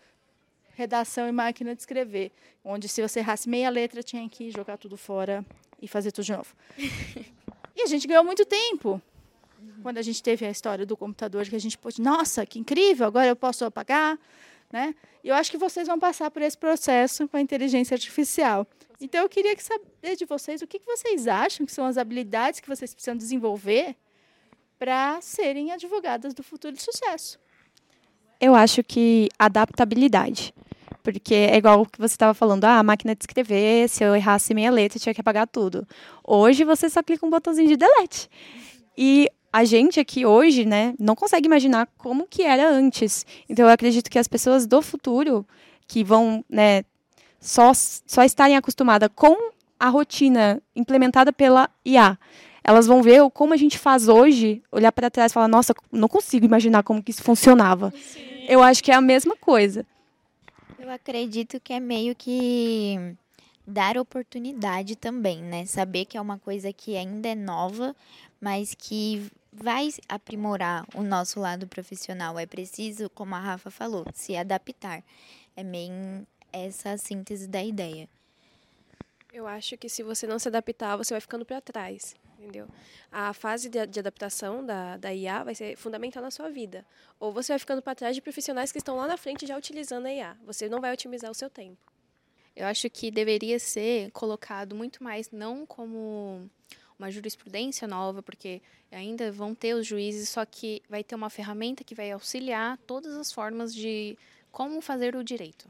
redação 0.74 1.28
e 1.28 1.32
máquina 1.32 1.76
de 1.76 1.80
escrever, 1.80 2.32
onde 2.64 2.88
se 2.88 3.00
você 3.00 3.20
errasse 3.20 3.48
meia 3.48 3.70
letra 3.70 4.02
tinha 4.02 4.28
que 4.28 4.50
jogar 4.50 4.78
tudo 4.78 4.96
fora 4.96 5.46
e 5.80 5.86
fazer 5.86 6.10
tudo 6.10 6.24
de 6.24 6.32
novo. 6.32 6.56
e 7.76 7.82
a 7.82 7.86
gente 7.86 8.08
ganhou 8.08 8.24
muito 8.24 8.44
tempo. 8.44 9.00
Quando 9.82 9.98
a 9.98 10.02
gente 10.02 10.22
teve 10.22 10.46
a 10.46 10.50
história 10.50 10.86
do 10.86 10.96
computador, 10.96 11.44
que 11.46 11.56
a 11.56 11.60
gente 11.60 11.76
pôde, 11.76 12.00
nossa, 12.00 12.46
que 12.46 12.58
incrível, 12.58 13.06
agora 13.06 13.26
eu 13.26 13.36
posso 13.36 13.64
apagar, 13.64 14.18
né? 14.72 14.94
E 15.22 15.28
eu 15.28 15.34
acho 15.34 15.50
que 15.50 15.58
vocês 15.58 15.86
vão 15.86 15.98
passar 15.98 16.30
por 16.30 16.42
esse 16.42 16.56
processo 16.56 17.28
com 17.28 17.36
a 17.36 17.40
inteligência 17.40 17.94
artificial. 17.94 18.66
Então 19.00 19.22
eu 19.22 19.28
queria 19.28 19.54
saber 19.58 20.16
de 20.16 20.24
vocês 20.24 20.62
o 20.62 20.66
que 20.66 20.80
vocês 20.86 21.26
acham 21.26 21.66
que 21.66 21.72
são 21.72 21.84
as 21.84 21.98
habilidades 21.98 22.60
que 22.60 22.68
vocês 22.68 22.94
precisam 22.94 23.16
desenvolver 23.16 23.96
para 24.78 25.20
serem 25.20 25.72
advogadas 25.72 26.34
do 26.34 26.42
futuro 26.42 26.74
de 26.74 26.82
sucesso. 26.82 27.38
Eu 28.40 28.54
acho 28.54 28.82
que 28.82 29.28
adaptabilidade. 29.38 30.54
Porque 31.02 31.34
é 31.34 31.56
igual 31.56 31.82
o 31.82 31.86
que 31.86 31.98
você 31.98 32.14
estava 32.14 32.32
falando, 32.32 32.64
ah, 32.64 32.78
a 32.78 32.82
máquina 32.82 33.14
de 33.14 33.22
escrever, 33.22 33.88
se 33.88 34.04
eu 34.04 34.14
errasse 34.14 34.54
meia 34.54 34.70
letra, 34.70 34.98
eu 34.98 35.02
tinha 35.02 35.14
que 35.14 35.20
apagar 35.20 35.48
tudo. 35.48 35.86
Hoje 36.22 36.64
você 36.64 36.88
só 36.88 37.02
clica 37.02 37.26
um 37.26 37.30
botãozinho 37.30 37.68
de 37.68 37.76
delete. 37.76 38.28
E 38.96 39.28
a 39.52 39.64
gente 39.64 40.00
aqui 40.00 40.24
hoje, 40.24 40.64
né, 40.64 40.94
não 40.98 41.14
consegue 41.14 41.46
imaginar 41.46 41.86
como 41.98 42.26
que 42.26 42.42
era 42.42 42.68
antes. 42.68 43.26
Então 43.48 43.66
eu 43.66 43.72
acredito 43.72 44.10
que 44.10 44.18
as 44.18 44.26
pessoas 44.26 44.66
do 44.66 44.80
futuro 44.80 45.46
que 45.86 46.02
vão, 46.02 46.44
né, 46.48 46.84
só 47.38 47.72
só 47.74 48.24
estarem 48.24 48.56
acostumadas 48.56 49.10
com 49.14 49.36
a 49.78 49.88
rotina 49.88 50.62
implementada 50.74 51.32
pela 51.32 51.68
IA, 51.84 52.18
elas 52.64 52.86
vão 52.86 53.02
ver 53.02 53.28
como 53.30 53.52
a 53.52 53.56
gente 53.56 53.78
faz 53.78 54.08
hoje, 54.08 54.62
olhar 54.70 54.92
para 54.92 55.10
trás 55.10 55.32
e 55.32 55.34
falar, 55.34 55.48
nossa, 55.48 55.74
não 55.90 56.08
consigo 56.08 56.46
imaginar 56.46 56.82
como 56.82 57.02
que 57.02 57.10
isso 57.10 57.22
funcionava. 57.22 57.92
Sim. 57.96 58.20
Eu 58.48 58.62
acho 58.62 58.82
que 58.82 58.90
é 58.90 58.94
a 58.94 59.00
mesma 59.00 59.36
coisa. 59.36 59.84
Eu 60.78 60.90
acredito 60.90 61.60
que 61.60 61.72
é 61.72 61.80
meio 61.80 62.14
que 62.14 63.14
dar 63.66 63.96
oportunidade 63.96 64.96
também, 64.96 65.42
né? 65.42 65.64
Saber 65.66 66.04
que 66.04 66.16
é 66.16 66.20
uma 66.20 66.38
coisa 66.38 66.72
que 66.72 66.96
ainda 66.96 67.28
é 67.28 67.34
nova, 67.34 67.94
mas 68.40 68.74
que 68.76 69.30
vai 69.52 69.88
aprimorar 70.08 70.86
o 70.94 71.02
nosso 71.02 71.38
lado 71.38 71.66
profissional. 71.66 72.38
É 72.38 72.46
preciso, 72.46 73.10
como 73.10 73.34
a 73.34 73.40
Rafa 73.40 73.70
falou, 73.70 74.04
se 74.14 74.36
adaptar. 74.36 75.04
É 75.54 75.62
meio 75.62 76.26
essa 76.52 76.96
síntese 76.96 77.46
da 77.46 77.62
ideia. 77.62 78.08
Eu 79.32 79.46
acho 79.46 79.76
que 79.76 79.88
se 79.88 80.02
você 80.02 80.26
não 80.26 80.38
se 80.38 80.48
adaptar, 80.48 80.96
você 80.96 81.14
vai 81.14 81.20
ficando 81.20 81.44
para 81.44 81.60
trás 81.60 82.14
entendeu? 82.42 82.66
A 83.10 83.32
fase 83.32 83.68
de, 83.68 83.86
de, 83.86 84.00
adaptação 84.00 84.64
da, 84.64 84.96
da 84.96 85.14
IA 85.14 85.44
vai 85.44 85.54
ser 85.54 85.76
fundamental 85.76 86.22
na 86.22 86.30
sua 86.30 86.50
vida. 86.50 86.84
Ou 87.20 87.32
você 87.32 87.52
vai 87.52 87.58
ficando 87.58 87.80
para 87.80 87.94
trás 87.94 88.16
de 88.16 88.20
profissionais 88.20 88.72
que 88.72 88.78
estão 88.78 88.96
lá 88.96 89.06
na 89.06 89.16
frente 89.16 89.46
já 89.46 89.56
utilizando 89.56 90.06
a 90.06 90.12
IA. 90.12 90.36
Você 90.44 90.68
não 90.68 90.80
vai 90.80 90.92
otimizar 90.92 91.30
o 91.30 91.34
seu 91.34 91.48
tempo. 91.48 91.78
Eu 92.54 92.66
acho 92.66 92.90
que 92.90 93.10
deveria 93.10 93.58
ser 93.58 94.10
colocado 94.10 94.74
muito 94.74 95.02
mais, 95.02 95.30
não 95.30 95.64
como 95.64 96.50
uma 97.02 97.10
jurisprudência 97.10 97.88
nova, 97.88 98.22
porque 98.22 98.62
ainda 98.90 99.32
vão 99.32 99.54
ter 99.54 99.74
os 99.74 99.86
juízes, 99.86 100.28
só 100.28 100.44
que 100.44 100.80
vai 100.88 101.02
ter 101.02 101.14
uma 101.14 101.28
ferramenta 101.28 101.82
que 101.82 101.94
vai 101.94 102.10
auxiliar 102.12 102.78
todas 102.86 103.14
as 103.16 103.32
formas 103.32 103.74
de 103.74 104.16
como 104.50 104.80
fazer 104.80 105.16
o 105.16 105.24
direito. 105.24 105.68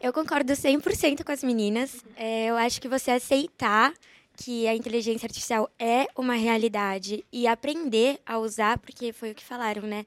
Eu 0.00 0.12
concordo 0.12 0.52
100% 0.52 1.24
com 1.24 1.32
as 1.32 1.42
meninas. 1.42 2.04
É, 2.16 2.46
eu 2.46 2.56
acho 2.56 2.80
que 2.80 2.88
você 2.88 3.10
aceitar 3.12 3.94
que 4.36 4.68
a 4.68 4.74
inteligência 4.74 5.26
artificial 5.26 5.68
é 5.78 6.06
uma 6.16 6.34
realidade 6.34 7.24
e 7.32 7.46
aprender 7.46 8.20
a 8.24 8.38
usar, 8.38 8.78
porque 8.78 9.12
foi 9.12 9.32
o 9.32 9.34
que 9.34 9.44
falaram, 9.44 9.82
né? 9.82 10.06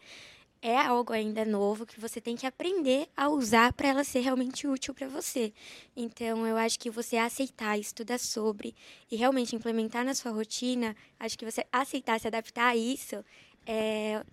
É 0.61 0.77
algo 0.77 1.11
ainda 1.11 1.43
novo 1.43 1.87
que 1.87 1.99
você 1.99 2.21
tem 2.21 2.35
que 2.35 2.45
aprender 2.45 3.09
a 3.17 3.27
usar 3.27 3.73
para 3.73 3.87
ela 3.87 4.03
ser 4.03 4.19
realmente 4.19 4.67
útil 4.67 4.93
para 4.93 5.07
você. 5.07 5.51
Então, 5.95 6.45
eu 6.45 6.55
acho 6.55 6.79
que 6.79 6.89
você 6.89 7.17
aceitar, 7.17 7.79
estudar 7.79 8.19
sobre 8.19 8.75
e 9.09 9.15
realmente 9.15 9.55
implementar 9.55 10.05
na 10.05 10.13
sua 10.13 10.31
rotina, 10.31 10.95
acho 11.19 11.35
que 11.35 11.45
você 11.45 11.65
aceitar, 11.71 12.19
se 12.19 12.27
adaptar 12.27 12.67
a 12.67 12.75
isso 12.75 13.25
é 13.65 14.23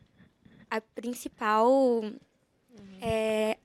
a 0.70 0.80
principal. 0.80 1.68
Uhum. 1.70 2.12
É, 3.00 3.56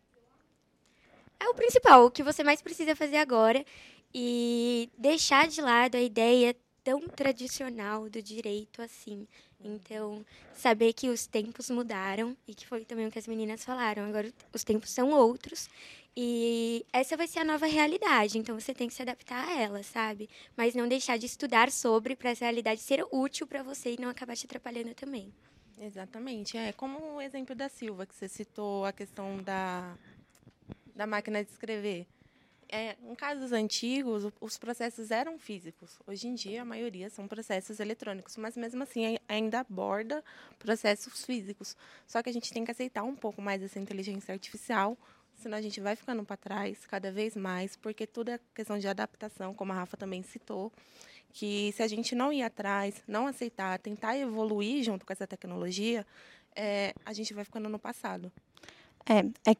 é 1.39 1.49
o 1.49 1.53
principal, 1.53 2.05
o 2.05 2.11
que 2.11 2.23
você 2.23 2.43
mais 2.43 2.61
precisa 2.61 2.95
fazer 2.95 3.17
agora 3.17 3.65
e 4.13 4.89
deixar 4.97 5.47
de 5.47 5.61
lado 5.61 5.95
a 5.95 6.01
ideia 6.01 6.55
tão 6.83 7.01
tradicional 7.07 8.09
do 8.09 8.21
direito 8.21 8.81
assim. 8.81 9.27
Então, 9.63 10.25
saber 10.53 10.91
que 10.91 11.09
os 11.09 11.25
tempos 11.25 11.69
mudaram 11.69 12.35
e 12.47 12.53
que 12.53 12.67
foi 12.67 12.83
também 12.83 13.07
o 13.07 13.11
que 13.11 13.19
as 13.19 13.27
meninas 13.27 13.63
falaram. 13.63 14.03
Agora 14.03 14.31
os 14.51 14.63
tempos 14.63 14.89
são 14.89 15.11
outros 15.11 15.69
e 16.15 16.85
essa 16.91 17.15
vai 17.15 17.27
ser 17.27 17.39
a 17.39 17.45
nova 17.45 17.65
realidade. 17.65 18.37
Então 18.37 18.59
você 18.59 18.73
tem 18.73 18.87
que 18.87 18.93
se 18.93 19.01
adaptar 19.01 19.47
a 19.47 19.61
ela, 19.61 19.81
sabe? 19.83 20.29
Mas 20.55 20.75
não 20.75 20.87
deixar 20.87 21.17
de 21.17 21.25
estudar 21.25 21.71
sobre 21.71 22.15
para 22.15 22.31
essa 22.31 22.45
realidade 22.45 22.81
ser 22.81 23.05
útil 23.11 23.47
para 23.47 23.63
você 23.63 23.93
e 23.93 24.01
não 24.01 24.09
acabar 24.09 24.35
te 24.35 24.45
atrapalhando 24.45 24.93
também. 24.93 25.33
Exatamente. 25.79 26.57
É 26.57 26.71
como 26.73 27.15
o 27.15 27.21
exemplo 27.21 27.55
da 27.55 27.69
Silva 27.69 28.05
que 28.05 28.13
você 28.13 28.27
citou 28.27 28.85
a 28.85 28.91
questão 28.91 29.41
da 29.41 29.97
da 30.95 31.07
máquina 31.07 31.43
de 31.43 31.49
escrever 31.49 32.05
é, 32.73 32.97
em 33.07 33.13
casos 33.13 33.51
antigos, 33.51 34.23
os 34.41 34.57
processos 34.57 35.11
eram 35.11 35.37
físicos. 35.37 35.99
Hoje 36.07 36.27
em 36.27 36.33
dia, 36.33 36.63
a 36.63 36.65
maioria 36.65 37.07
são 37.07 37.27
processos 37.27 37.79
eletrônicos, 37.79 38.35
mas 38.35 38.57
mesmo 38.57 38.81
assim 38.81 39.15
ainda 39.29 39.59
aborda 39.59 40.23
processos 40.57 41.23
físicos. 41.23 41.77
Só 42.07 42.23
que 42.23 42.31
a 42.31 42.33
gente 42.33 42.51
tem 42.51 42.65
que 42.65 42.71
aceitar 42.71 43.03
um 43.03 43.15
pouco 43.15 43.43
mais 43.43 43.61
essa 43.61 43.79
inteligência 43.79 44.33
artificial, 44.33 44.97
senão 45.35 45.55
a 45.55 45.61
gente 45.61 45.79
vai 45.79 45.95
ficando 45.95 46.25
para 46.25 46.35
trás 46.35 46.83
cada 46.87 47.11
vez 47.11 47.35
mais, 47.35 47.75
porque 47.75 48.07
tudo 48.07 48.29
é 48.29 48.39
questão 48.55 48.79
de 48.79 48.87
adaptação, 48.87 49.53
como 49.53 49.71
a 49.71 49.75
Rafa 49.75 49.95
também 49.95 50.23
citou, 50.23 50.73
que 51.31 51.71
se 51.73 51.83
a 51.83 51.87
gente 51.87 52.15
não 52.15 52.33
ir 52.33 52.41
atrás, 52.41 53.03
não 53.07 53.27
aceitar, 53.27 53.77
tentar 53.77 54.17
evoluir 54.17 54.83
junto 54.83 55.05
com 55.05 55.13
essa 55.13 55.27
tecnologia, 55.27 56.03
é, 56.55 56.95
a 57.05 57.13
gente 57.13 57.35
vai 57.35 57.45
ficando 57.45 57.69
no 57.69 57.77
passado. 57.77 58.31
É, 59.05 59.51
é 59.51 59.55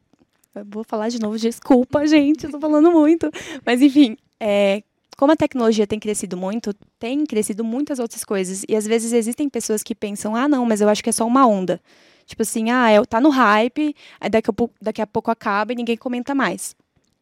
vou 0.62 0.84
falar 0.84 1.08
de 1.08 1.18
novo, 1.20 1.38
desculpa, 1.38 2.06
gente, 2.06 2.46
estou 2.46 2.60
falando 2.60 2.90
muito. 2.90 3.30
Mas, 3.64 3.82
enfim, 3.82 4.16
é, 4.38 4.82
como 5.16 5.32
a 5.32 5.36
tecnologia 5.36 5.86
tem 5.86 5.98
crescido 5.98 6.36
muito, 6.36 6.74
tem 6.98 7.24
crescido 7.24 7.64
muitas 7.64 7.98
outras 7.98 8.24
coisas. 8.24 8.64
E 8.68 8.76
às 8.76 8.86
vezes 8.86 9.12
existem 9.12 9.48
pessoas 9.48 9.82
que 9.82 9.94
pensam, 9.94 10.34
ah, 10.36 10.48
não, 10.48 10.64
mas 10.66 10.80
eu 10.80 10.88
acho 10.88 11.02
que 11.02 11.10
é 11.10 11.12
só 11.12 11.26
uma 11.26 11.46
onda. 11.46 11.80
Tipo 12.26 12.42
assim, 12.42 12.70
ah, 12.70 12.90
é, 12.90 13.02
tá 13.04 13.20
no 13.20 13.28
hype, 13.28 13.94
aí 14.20 14.30
daqui 14.30 14.50
a, 14.50 14.52
pouco, 14.52 14.74
daqui 14.80 15.02
a 15.02 15.06
pouco 15.06 15.30
acaba 15.30 15.72
e 15.72 15.76
ninguém 15.76 15.96
comenta 15.96 16.34
mais. 16.34 16.74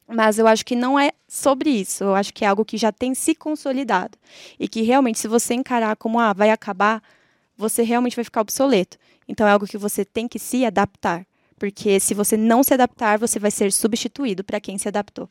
Mas 0.07 0.39
eu 0.39 0.47
acho 0.47 0.65
que 0.65 0.77
não 0.77 0.99
é 0.99 1.13
sobre 1.27 1.71
isso. 1.71 2.05
Eu 2.05 2.15
acho 2.15 2.33
que 2.33 2.45
é 2.45 2.49
algo 2.49 2.65
que 2.65 2.77
já 2.77 2.93
tem 2.93 3.15
se 3.15 3.35
consolidado. 3.35 4.19
E 4.59 4.69
que 4.69 4.83
realmente, 4.83 5.19
se 5.19 5.29
você 5.29 5.55
encarar 5.55 5.97
como, 5.97 6.19
ah, 6.21 6.33
vai 6.33 6.51
acabar, 6.51 7.03
você 7.57 7.83
realmente 7.83 8.17
vai 8.17 8.25
ficar 8.25 8.43
obsoleto. 8.43 8.99
Então 9.27 9.47
é 9.47 9.53
algo 9.53 9.67
que 9.67 9.79
você 9.79 10.05
tem 10.05 10.29
que 10.29 10.39
se 10.39 10.65
adaptar 10.65 11.27
porque 11.63 12.01
se 12.01 12.13
você 12.13 12.37
não 12.37 12.65
se 12.65 12.75
adaptar, 12.75 13.21
você 13.21 13.39
vai 13.39 13.53
ser 13.53 13.71
substituído 13.71 14.43
para 14.43 14.61
quem 14.61 14.77
se 14.79 14.89
adaptou. 14.89 15.31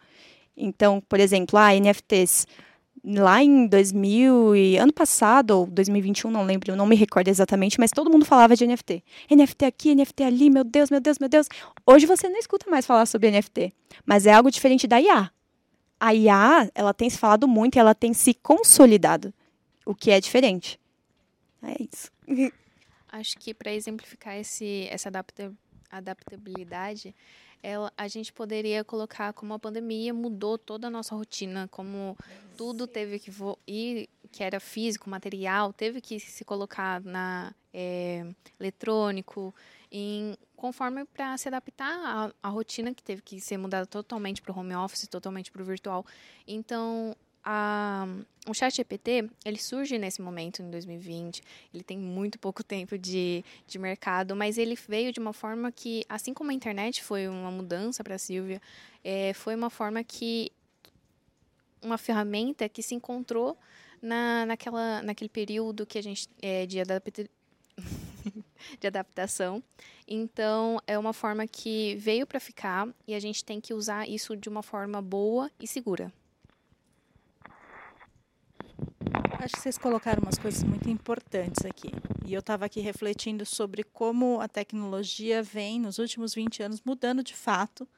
Então, 0.55 1.03
por 1.09 1.19
exemplo, 1.19 1.59
a 1.59 1.67
ah, 1.67 1.75
NFTs 1.77 2.47
lá 3.03 3.43
em 3.43 3.67
2000 3.67 4.55
e 4.55 4.77
ano 4.77 4.93
passado 4.93 5.51
ou 5.51 5.65
2021, 5.65 6.31
não 6.31 6.45
lembro, 6.45 6.73
não 6.73 6.85
me 6.85 6.95
recordo 6.95 7.27
exatamente, 7.27 7.77
mas 7.77 7.91
todo 7.91 8.09
mundo 8.09 8.23
falava 8.23 8.55
de 8.55 8.65
NFT. 8.65 9.03
NFT 9.29 9.65
aqui, 9.65 9.93
NFT 9.93 10.23
ali, 10.23 10.49
meu 10.49 10.63
Deus, 10.63 10.89
meu 10.89 11.01
Deus, 11.01 11.19
meu 11.19 11.27
Deus. 11.27 11.49
Hoje 11.85 12.05
você 12.05 12.29
não 12.29 12.39
escuta 12.39 12.71
mais 12.71 12.85
falar 12.85 13.05
sobre 13.07 13.29
NFT, 13.29 13.73
mas 14.05 14.25
é 14.25 14.31
algo 14.31 14.49
diferente 14.49 14.87
da 14.87 15.01
IA. 15.01 15.29
A 15.99 16.15
IA, 16.15 16.71
ela 16.73 16.93
tem 16.93 17.09
se 17.09 17.17
falado 17.17 17.45
muito 17.45 17.75
e 17.75 17.79
ela 17.79 17.93
tem 17.93 18.13
se 18.13 18.33
consolidado, 18.35 19.33
o 19.85 19.93
que 19.93 20.11
é 20.11 20.21
diferente. 20.21 20.79
É 21.61 21.75
isso. 21.83 22.09
Acho 23.11 23.37
que 23.37 23.53
para 23.53 23.73
exemplificar 23.73 24.37
esse, 24.37 24.87
essa 24.89 25.09
adaptabilidade 25.09 25.59
adaptabilidade, 25.91 27.15
ela, 27.63 27.91
a 27.95 28.07
gente 28.07 28.33
poderia 28.33 28.83
colocar 28.83 29.33
como 29.33 29.53
a 29.53 29.59
pandemia 29.59 30.13
mudou 30.13 30.57
toda 30.57 30.87
a 30.87 30.89
nossa 30.89 31.15
rotina, 31.15 31.67
como 31.69 32.17
tudo 32.57 32.87
teve 32.87 33.19
que 33.19 33.31
ir, 33.67 34.09
que 34.31 34.43
era 34.43 34.59
físico, 34.59 35.09
material, 35.09 35.71
teve 35.71 36.01
que 36.01 36.19
se 36.19 36.43
colocar 36.43 37.01
na 37.01 37.53
é, 37.73 38.25
eletrônico, 38.59 39.53
em, 39.91 40.35
conforme 40.55 41.05
para 41.05 41.37
se 41.37 41.47
adaptar 41.47 41.99
à, 42.03 42.33
à 42.41 42.49
rotina 42.49 42.93
que 42.93 43.03
teve 43.03 43.21
que 43.21 43.39
ser 43.39 43.57
mudada 43.57 43.85
totalmente 43.85 44.41
para 44.41 44.51
o 44.51 44.57
home 44.57 44.75
office, 44.75 45.07
totalmente 45.07 45.51
para 45.51 45.61
o 45.61 45.65
virtual. 45.65 46.05
Então, 46.47 47.15
a, 47.43 48.07
o 48.47 48.53
chat 48.53 48.75
GPT, 48.75 49.29
ele 49.43 49.57
surge 49.57 49.97
nesse 49.97 50.21
momento, 50.21 50.61
em 50.61 50.69
2020, 50.69 51.41
ele 51.73 51.83
tem 51.83 51.97
muito 51.97 52.39
pouco 52.39 52.63
tempo 52.63 52.97
de, 52.97 53.43
de 53.67 53.79
mercado, 53.79 54.35
mas 54.35 54.57
ele 54.57 54.77
veio 54.87 55.11
de 55.11 55.19
uma 55.19 55.33
forma 55.33 55.71
que, 55.71 56.03
assim 56.07 56.33
como 56.33 56.51
a 56.51 56.53
internet 56.53 57.03
foi 57.03 57.27
uma 57.27 57.51
mudança 57.51 58.03
para 58.03 58.15
a 58.15 58.19
Silvia, 58.19 58.61
é, 59.03 59.33
foi 59.33 59.55
uma 59.55 59.69
forma 59.69 60.03
que, 60.03 60.51
uma 61.81 61.97
ferramenta 61.97 62.69
que 62.69 62.83
se 62.83 62.93
encontrou 62.93 63.57
na, 64.01 64.45
naquela, 64.45 65.01
naquele 65.01 65.29
período 65.29 65.85
que 65.85 65.97
a 65.97 66.03
gente, 66.03 66.27
é, 66.41 66.65
de 66.65 66.79
adaptabilidade, 66.79 67.41
de 68.79 68.87
adaptação. 68.87 69.63
Então, 70.07 70.79
é 70.85 70.97
uma 70.97 71.13
forma 71.13 71.47
que 71.47 71.95
veio 71.95 72.27
para 72.27 72.39
ficar 72.39 72.87
e 73.07 73.15
a 73.15 73.19
gente 73.19 73.43
tem 73.43 73.59
que 73.59 73.73
usar 73.73 74.07
isso 74.07 74.35
de 74.35 74.49
uma 74.49 74.61
forma 74.61 75.01
boa 75.01 75.49
e 75.59 75.67
segura. 75.67 76.11
Acho 79.41 79.55
que 79.55 79.61
vocês 79.61 79.75
colocaram 79.75 80.21
umas 80.21 80.37
coisas 80.37 80.61
muito 80.61 80.87
importantes 80.87 81.65
aqui. 81.65 81.89
E 82.23 82.31
eu 82.31 82.41
estava 82.41 82.65
aqui 82.65 82.79
refletindo 82.79 83.43
sobre 83.43 83.83
como 83.83 84.39
a 84.39 84.47
tecnologia 84.47 85.41
vem, 85.41 85.79
nos 85.79 85.97
últimos 85.97 86.35
20 86.35 86.61
anos, 86.61 86.79
mudando 86.85 87.23
de 87.23 87.33
fato 87.33 87.89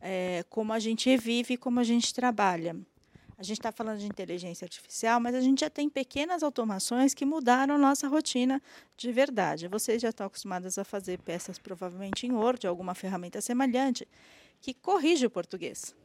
é, 0.00 0.44
como 0.48 0.72
a 0.72 0.78
gente 0.78 1.16
vive 1.16 1.54
e 1.54 1.56
como 1.56 1.80
a 1.80 1.82
gente 1.82 2.14
trabalha. 2.14 2.76
A 3.36 3.42
gente 3.42 3.58
está 3.58 3.72
falando 3.72 3.98
de 3.98 4.06
inteligência 4.06 4.64
artificial, 4.64 5.18
mas 5.18 5.34
a 5.34 5.40
gente 5.40 5.62
já 5.62 5.68
tem 5.68 5.88
pequenas 5.88 6.44
automações 6.44 7.14
que 7.14 7.26
mudaram 7.26 7.74
a 7.74 7.78
nossa 7.78 8.06
rotina 8.06 8.62
de 8.96 9.10
verdade. 9.10 9.66
Vocês 9.66 10.00
já 10.00 10.10
estão 10.10 10.28
acostumadas 10.28 10.78
a 10.78 10.84
fazer 10.84 11.18
peças 11.18 11.58
provavelmente 11.58 12.28
em 12.28 12.30
Word, 12.30 12.64
alguma 12.64 12.94
ferramenta 12.94 13.40
semelhante, 13.40 14.06
que 14.60 14.72
corrige 14.72 15.26
o 15.26 15.30
português. 15.30 15.96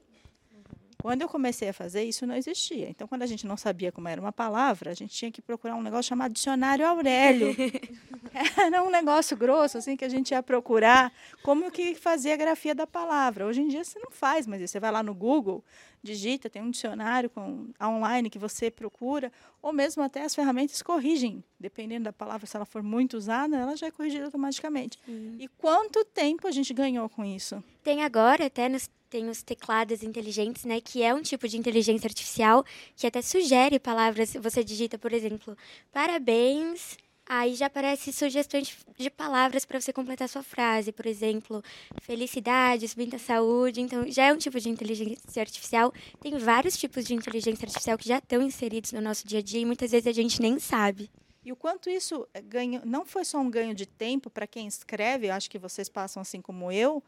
Quando 1.02 1.24
eu 1.24 1.28
comecei 1.28 1.70
a 1.70 1.74
fazer, 1.74 2.04
isso 2.04 2.28
não 2.28 2.36
existia. 2.36 2.88
Então, 2.88 3.08
quando 3.08 3.24
a 3.24 3.26
gente 3.26 3.48
não 3.48 3.58
sabia 3.58 3.92
como 3.92 4.08
era 4.08 4.22
uma 4.22 4.32
palavra, 4.32 4.92
a 4.92 4.94
gente 4.94 5.14
tinha 5.14 5.32
que 5.32 5.42
procurar 5.42 5.76
um 5.76 5.82
negócio 5.82 6.10
chamado 6.10 6.32
Dicionário 6.32 6.88
Aurélio. 6.88 7.56
era 8.56 8.84
um 8.84 8.90
negócio 8.92 9.36
grosso, 9.36 9.80
assim, 9.80 9.98
que 9.98 10.06
a 10.06 10.10
gente 10.10 10.32
ia 10.32 10.44
procurar 10.44 11.12
como 11.42 11.72
que 11.72 11.96
fazia 11.96 12.36
a 12.36 12.38
grafia 12.38 12.76
da 12.76 12.86
palavra. 12.86 13.48
Hoje 13.48 13.62
em 13.62 13.68
dia 13.68 13.84
você 13.84 13.98
não 14.00 14.12
faz, 14.12 14.46
mas 14.46 14.62
você 14.62 14.80
vai 14.80 14.92
lá 14.92 15.02
no 15.02 15.14
Google, 15.14 15.64
digita, 16.04 16.50
tem 16.50 16.62
um 16.62 16.72
dicionário 16.72 17.30
com, 17.30 17.70
online 17.82 18.30
que 18.30 18.40
você 18.40 18.72
procura, 18.72 19.32
ou 19.62 19.72
mesmo 19.72 20.02
até 20.02 20.24
as 20.24 20.34
ferramentas 20.34 20.82
corrigem. 20.82 21.44
Dependendo 21.60 22.06
da 22.06 22.14
palavra, 22.14 22.48
se 22.48 22.56
ela 22.56 22.66
for 22.66 22.82
muito 22.82 23.18
usada, 23.18 23.58
ela 23.58 23.76
já 23.76 23.88
é 23.88 23.92
corrigida 23.92 24.26
automaticamente. 24.26 24.98
E 25.40 25.48
quanto 25.58 26.04
tempo 26.06 26.48
a 26.48 26.52
gente 26.52 26.74
ganhou 26.74 27.08
com 27.10 27.24
isso? 27.24 27.64
Tem 27.84 28.04
agora, 28.04 28.46
até 28.46 28.68
nos 28.68 28.90
tem 29.12 29.28
os 29.28 29.44
teclados 29.44 30.04
inteligentes, 30.04 30.64
né, 30.64 30.80
que 30.80 31.04
é 31.04 31.14
um 31.14 31.22
tipo 31.22 31.46
de 31.46 31.58
inteligência 31.58 32.08
artificial 32.08 32.64
que 32.96 33.06
até 33.06 33.22
sugere 33.22 33.78
palavras. 33.78 34.34
Você 34.36 34.64
digita, 34.64 34.98
por 34.98 35.12
exemplo, 35.12 35.56
parabéns, 35.92 36.98
aí 37.32 37.56
já 37.56 37.68
aparece 37.68 38.12
sugestões 38.12 38.76
de 38.98 39.10
palavras 39.10 39.64
para 39.64 39.80
você 39.80 39.94
completar 39.94 40.28
sua 40.28 40.44
frase, 40.44 40.92
por 40.92 41.06
exemplo, 41.06 41.64
felicidades, 42.02 42.94
muita 42.94 43.18
saúde. 43.18 43.80
Então, 43.80 44.06
já 44.12 44.26
é 44.26 44.34
um 44.34 44.38
tipo 44.38 44.60
de 44.60 44.68
inteligência 44.68 45.42
artificial. 45.42 45.94
Tem 46.20 46.38
vários 46.38 46.78
tipos 46.78 47.06
de 47.06 47.14
inteligência 47.14 47.66
artificial 47.66 47.98
que 47.98 48.10
já 48.10 48.18
estão 48.18 48.42
inseridos 48.42 48.92
no 48.92 49.00
nosso 49.00 49.26
dia 49.26 49.40
a 49.40 49.42
dia 49.42 49.62
e 49.62 49.66
muitas 49.66 49.92
vezes 49.92 50.08
a 50.08 50.12
gente 50.12 50.42
nem 50.42 50.60
sabe. 50.60 51.10
E 51.42 51.54
o 51.54 51.56
quanto 51.56 51.90
isso 51.90 52.28
ganho, 52.50 52.82
não 52.84 53.06
foi 53.06 53.24
só 53.24 53.40
um 53.40 53.50
ganho 53.50 53.74
de 53.74 53.86
tempo 53.86 54.30
para 54.30 54.46
quem 54.46 54.68
escreve, 54.68 55.28
eu 55.28 55.34
acho 55.34 55.50
que 55.50 55.58
vocês 55.58 55.88
passam 55.88 56.22
assim 56.22 56.42
como 56.42 56.70
eu, 56.70 57.02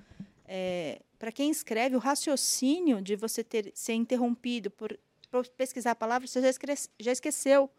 é, 0.46 1.02
para 1.20 1.34
quem 1.34 1.52
escreve, 1.52 1.98
o 1.98 2.00
raciocínio 2.00 3.02
de 3.02 3.18
você 3.18 3.44
ter 3.44 3.74
ser 3.76 3.94
interrompido 3.94 4.72
por, 4.72 4.98
por 5.30 5.46
pesquisar 5.50 5.92
a 5.92 5.96
palavra, 5.96 6.26
você 6.30 6.42
já, 6.42 6.50
esque, 6.50 6.66
já 6.98 7.12
esqueceu 7.12 7.70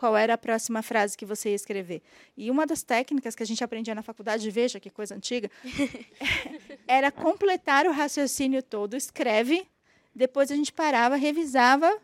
qual 0.00 0.16
era 0.16 0.32
a 0.32 0.38
próxima 0.38 0.82
frase 0.82 1.14
que 1.14 1.26
você 1.26 1.50
ia 1.50 1.54
escrever. 1.54 2.00
E 2.34 2.50
uma 2.50 2.66
das 2.66 2.82
técnicas 2.82 3.34
que 3.34 3.42
a 3.42 3.46
gente 3.46 3.62
aprendia 3.62 3.94
na 3.94 4.02
faculdade, 4.02 4.50
veja 4.50 4.80
que 4.80 4.88
coisa 4.88 5.14
antiga, 5.14 5.50
era 6.88 7.10
completar 7.10 7.84
o 7.84 7.92
raciocínio 7.92 8.62
todo, 8.62 8.96
escreve, 8.96 9.68
depois 10.14 10.50
a 10.50 10.56
gente 10.56 10.72
parava, 10.72 11.16
revisava 11.16 11.94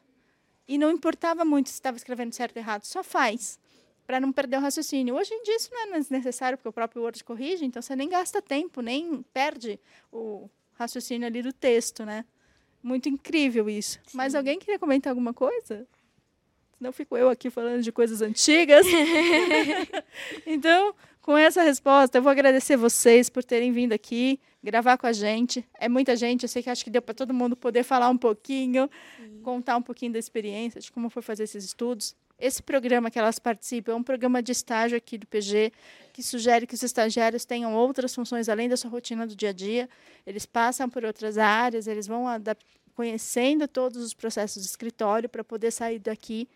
e 0.68 0.76
não 0.76 0.90
importava 0.90 1.42
muito 1.42 1.70
se 1.70 1.76
estava 1.76 1.96
escrevendo 1.96 2.34
certo 2.34 2.56
ou 2.56 2.62
errado, 2.62 2.84
só 2.84 3.02
faz 3.02 3.58
para 4.06 4.20
não 4.20 4.30
perder 4.30 4.58
o 4.58 4.60
raciocínio. 4.60 5.14
Hoje 5.14 5.32
em 5.32 5.42
dia 5.42 5.56
isso 5.56 5.70
não 5.72 5.94
é 5.94 6.00
necessário, 6.10 6.58
porque 6.58 6.68
o 6.68 6.72
próprio 6.74 7.00
Word 7.00 7.24
corrige, 7.24 7.64
então 7.64 7.80
você 7.80 7.96
nem 7.96 8.10
gasta 8.10 8.42
tempo, 8.42 8.82
nem 8.82 9.22
perde 9.32 9.80
o 10.12 10.50
raciocínio 10.74 11.26
ali 11.26 11.40
do 11.40 11.50
texto, 11.50 12.04
né? 12.04 12.26
Muito 12.82 13.08
incrível 13.08 13.70
isso. 13.70 13.98
Sim. 14.06 14.18
Mas 14.18 14.34
alguém 14.34 14.58
queria 14.58 14.78
comentar 14.78 15.10
alguma 15.10 15.32
coisa? 15.32 15.88
Não 16.80 16.92
fico 16.92 17.16
eu 17.16 17.28
aqui 17.28 17.50
falando 17.50 17.82
de 17.82 17.90
coisas 17.90 18.20
antigas. 18.20 18.86
então, 20.46 20.94
com 21.22 21.36
essa 21.36 21.62
resposta, 21.62 22.18
eu 22.18 22.22
vou 22.22 22.30
agradecer 22.30 22.76
vocês 22.76 23.28
por 23.28 23.42
terem 23.42 23.72
vindo 23.72 23.92
aqui 23.92 24.38
gravar 24.66 24.98
com 24.98 25.06
a 25.06 25.12
gente. 25.12 25.64
É 25.78 25.88
muita 25.88 26.16
gente, 26.16 26.42
eu 26.42 26.48
sei 26.48 26.62
que 26.62 26.68
acho 26.68 26.82
que 26.82 26.90
deu 26.90 27.00
para 27.00 27.14
todo 27.14 27.32
mundo 27.32 27.56
poder 27.56 27.84
falar 27.84 28.10
um 28.10 28.18
pouquinho, 28.18 28.90
Sim. 29.16 29.40
contar 29.42 29.76
um 29.76 29.82
pouquinho 29.82 30.12
da 30.12 30.18
experiência, 30.18 30.80
de 30.80 30.90
como 30.90 31.08
foi 31.08 31.22
fazer 31.22 31.44
esses 31.44 31.64
estudos. 31.64 32.16
Esse 32.38 32.62
programa 32.62 33.10
que 33.10 33.18
elas 33.18 33.38
participam 33.38 33.92
é 33.92 33.94
um 33.94 34.02
programa 34.02 34.42
de 34.42 34.52
estágio 34.52 34.98
aqui 34.98 35.16
do 35.16 35.26
PG, 35.26 35.72
que 36.12 36.22
sugere 36.22 36.66
que 36.66 36.74
os 36.74 36.82
estagiários 36.82 37.44
tenham 37.44 37.74
outras 37.74 38.14
funções 38.14 38.48
além 38.48 38.68
da 38.68 38.76
sua 38.76 38.90
rotina 38.90 39.26
do 39.26 39.36
dia 39.36 39.50
a 39.50 39.52
dia. 39.52 39.88
Eles 40.26 40.44
passam 40.44 40.90
por 40.90 41.04
outras 41.04 41.38
áreas, 41.38 41.86
eles 41.86 42.06
vão 42.06 42.26
conhecendo 42.96 43.68
todos 43.68 44.02
os 44.02 44.14
processos 44.14 44.62
de 44.62 44.68
escritório 44.68 45.28
para 45.28 45.44
poder 45.44 45.70
sair 45.70 45.98
daqui 45.98 46.48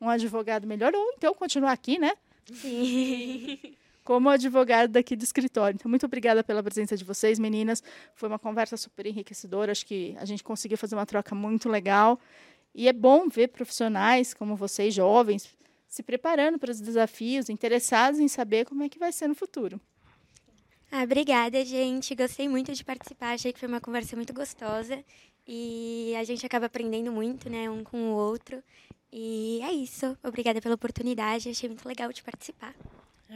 um 0.00 0.08
advogado 0.10 0.66
melhor, 0.66 0.92
ou 0.94 1.12
então 1.16 1.32
continuar 1.32 1.70
aqui, 1.70 1.98
né? 1.98 2.12
Sim. 2.52 3.58
Como 4.02 4.28
advogado 4.28 4.90
daqui 4.90 5.16
do 5.16 5.24
escritório. 5.24 5.76
Então, 5.76 5.88
muito 5.88 6.04
obrigada 6.04 6.44
pela 6.44 6.62
presença 6.62 6.94
de 6.94 7.02
vocês, 7.04 7.38
meninas. 7.38 7.82
Foi 8.14 8.28
uma 8.28 8.38
conversa 8.38 8.76
super 8.76 9.06
enriquecedora. 9.06 9.72
Acho 9.72 9.86
que 9.86 10.14
a 10.18 10.26
gente 10.26 10.44
conseguiu 10.44 10.76
fazer 10.76 10.94
uma 10.94 11.06
troca 11.06 11.34
muito 11.34 11.70
legal. 11.70 12.20
E 12.74 12.86
é 12.86 12.92
bom 12.92 13.28
ver 13.30 13.48
profissionais 13.48 14.34
como 14.34 14.56
vocês, 14.56 14.92
jovens, 14.92 15.56
se 15.88 16.02
preparando 16.02 16.58
para 16.58 16.70
os 16.70 16.82
desafios, 16.82 17.48
interessados 17.48 18.20
em 18.20 18.28
saber 18.28 18.66
como 18.66 18.82
é 18.82 18.90
que 18.90 18.98
vai 18.98 19.10
ser 19.10 19.26
no 19.26 19.34
futuro. 19.34 19.80
Ah, 20.92 21.02
obrigada, 21.02 21.64
gente. 21.64 22.14
Gostei 22.14 22.46
muito 22.46 22.74
de 22.74 22.84
participar. 22.84 23.32
Achei 23.32 23.54
que 23.54 23.58
foi 23.58 23.68
uma 23.68 23.80
conversa 23.80 24.14
muito 24.16 24.34
gostosa. 24.34 25.02
E 25.46 26.14
a 26.16 26.24
gente 26.24 26.44
acaba 26.46 26.66
aprendendo 26.66 27.12
muito, 27.12 27.50
né, 27.50 27.68
um 27.68 27.84
com 27.84 28.12
o 28.12 28.14
outro. 28.14 28.62
E 29.12 29.60
é 29.62 29.72
isso. 29.72 30.16
Obrigada 30.24 30.60
pela 30.60 30.74
oportunidade. 30.74 31.48
Achei 31.48 31.68
muito 31.68 31.86
legal 31.86 32.12
de 32.12 32.22
participar. 32.22 32.74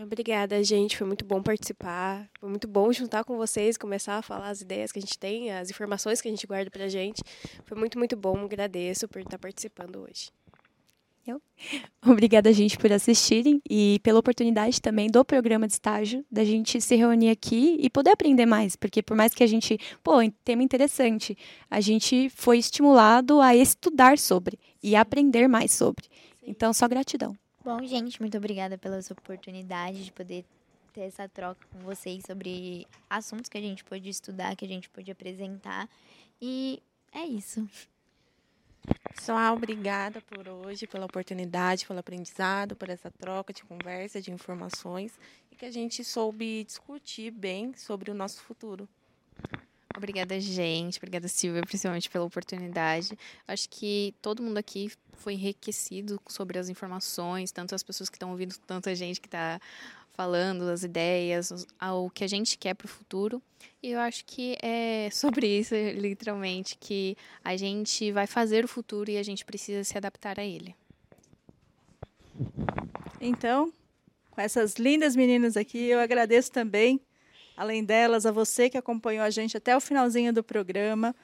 Obrigada, 0.03 0.63
gente. 0.63 0.97
Foi 0.97 1.07
muito 1.07 1.25
bom 1.25 1.43
participar. 1.43 2.29
Foi 2.39 2.49
muito 2.49 2.69
bom 2.69 2.93
juntar 2.93 3.25
com 3.25 3.37
vocês, 3.37 3.77
começar 3.77 4.17
a 4.19 4.23
falar 4.23 4.49
as 4.49 4.61
ideias 4.61 4.93
que 4.93 4.99
a 4.99 5.03
gente 5.03 5.19
tem, 5.19 5.53
as 5.53 5.71
informações 5.71 6.21
que 6.21 6.29
a 6.29 6.31
gente 6.31 6.47
guarda 6.47 6.71
pra 6.71 6.89
gente. 6.89 7.23
Foi 7.65 7.77
muito, 7.77 7.99
muito 7.99 8.17
bom. 8.17 8.37
Agradeço 8.45 9.09
por 9.09 9.21
estar 9.21 9.39
participando 9.39 10.01
hoje. 10.01 10.31
Eu. 11.31 11.43
Obrigada, 12.07 12.53
gente, 12.53 12.79
por 12.79 12.91
assistirem 12.91 13.61
e 13.69 14.01
pela 14.03 14.19
oportunidade 14.19 14.81
também 14.81 15.09
do 15.09 15.25
programa 15.25 15.67
de 15.67 15.75
estágio, 15.75 16.25
da 16.31 16.45
gente 16.45 16.81
se 16.81 16.97
reunir 16.97 17.31
aqui 17.31 17.77
e 17.79 17.91
poder 17.91 18.11
aprender 18.11 18.47
mais, 18.47 18.77
porque 18.77 19.03
por 19.03 19.17
mais 19.17 19.35
que 19.35 19.45
a 19.45 19.47
gente, 19.47 19.79
pô, 20.03 20.15
tema 20.45 20.63
interessante, 20.63 21.37
a 21.71 21.81
gente 21.81 22.31
foi 22.31 22.59
estimulado 22.59 23.41
a 23.41 23.55
estudar 23.55 24.19
sobre 24.19 24.59
e 24.83 24.97
aprender 24.97 25.49
mais 25.49 25.73
sobre. 25.73 26.07
Então, 26.43 26.73
só 26.73 26.89
gratidão. 26.89 27.37
Bom, 27.63 27.85
gente, 27.85 28.21
muito 28.21 28.39
obrigada 28.39 28.79
pela 28.79 29.03
sua 29.03 29.15
oportunidade 29.15 30.05
de 30.05 30.13
poder 30.13 30.45
ter 30.95 31.03
essa 31.03 31.29
troca 31.29 31.67
com 31.71 31.81
vocês 31.81 32.23
sobre 32.27 32.87
assuntos 33.11 33.49
que 33.49 33.59
a 33.59 33.61
gente 33.61 33.85
pôde 33.85 34.09
estudar, 34.09 34.57
que 34.57 34.65
a 34.65 34.69
gente 34.69 34.89
pôde 34.89 35.11
apresentar. 35.11 35.89
E 36.41 36.83
é 37.13 37.27
isso. 37.27 37.69
Só 39.21 39.53
obrigada 39.53 40.21
por 40.23 40.49
hoje, 40.49 40.87
pela 40.87 41.07
oportunidade, 41.07 41.87
pelo 41.87 41.99
aprendizado, 41.99 42.77
por 42.77 42.89
essa 42.89 43.11
troca 43.11 43.53
de 43.53 43.63
conversa, 43.65 44.21
de 44.21 44.31
informações 44.31 45.19
e 45.51 45.57
que 45.57 45.65
a 45.67 45.71
gente 45.71 46.03
soube 46.05 46.65
discutir 46.65 47.31
bem 47.31 47.75
sobre 47.75 48.11
o 48.11 48.15
nosso 48.15 48.43
futuro. 48.43 48.89
Obrigada, 49.97 50.39
gente. 50.41 50.99
Obrigada, 50.99 51.27
Silvia, 51.27 51.63
principalmente 51.63 52.09
pela 52.09 52.25
oportunidade. 52.25 53.19
Acho 53.47 53.69
que 53.69 54.15
todo 54.23 54.43
mundo 54.43 54.59
aqui 54.59 54.93
foi 55.15 55.35
enriquecido 55.35 56.21
sobre 56.29 56.59
as 56.59 56.69
informações, 56.69 57.51
tanto 57.51 57.75
as 57.75 57.83
pessoas 57.83 58.09
que 58.09 58.17
estão 58.17 58.31
ouvindo, 58.31 58.57
tanta 58.67 58.95
gente 58.95 59.21
que 59.21 59.27
está 59.27 59.61
falando 60.19 60.63
as 60.63 60.83
ideias, 60.83 61.65
o 61.81 62.11
que 62.11 62.25
a 62.25 62.27
gente 62.27 62.59
quer 62.59 62.75
para 62.75 62.87
o 62.87 62.89
futuro. 62.89 63.41
E 63.81 63.93
eu 63.93 64.01
acho 64.01 64.25
que 64.25 64.59
é 64.61 65.09
sobre 65.15 65.47
isso, 65.47 65.77
literalmente, 65.95 66.77
que 66.77 67.17
a 67.45 67.57
gente 67.57 68.11
vai 68.11 68.27
fazer 68.27 68.65
o 68.65 68.69
futuro 68.69 69.09
e 69.09 69.17
a 69.17 69.23
gente 69.23 69.45
precisa 69.45 69.85
se 69.85 69.97
adaptar 69.97 70.41
a 70.41 70.45
ele. 70.45 70.75
Então, 73.21 73.73
com 74.33 74.41
essas 74.41 74.75
lindas 74.75 75.15
meninas 75.15 75.57
aqui, 75.57 75.85
eu 75.87 76.01
agradeço 76.01 76.51
também 76.51 77.01
além 77.57 77.85
delas, 77.85 78.27
a 78.27 78.33
você 78.33 78.69
que 78.69 78.79
acompanhou 78.79 79.25
a 79.25 79.31
gente 79.31 79.57
até 79.57 79.77
o 79.77 79.81
finalzinho 79.81 80.33
do 80.33 80.43
programa. 80.43 81.15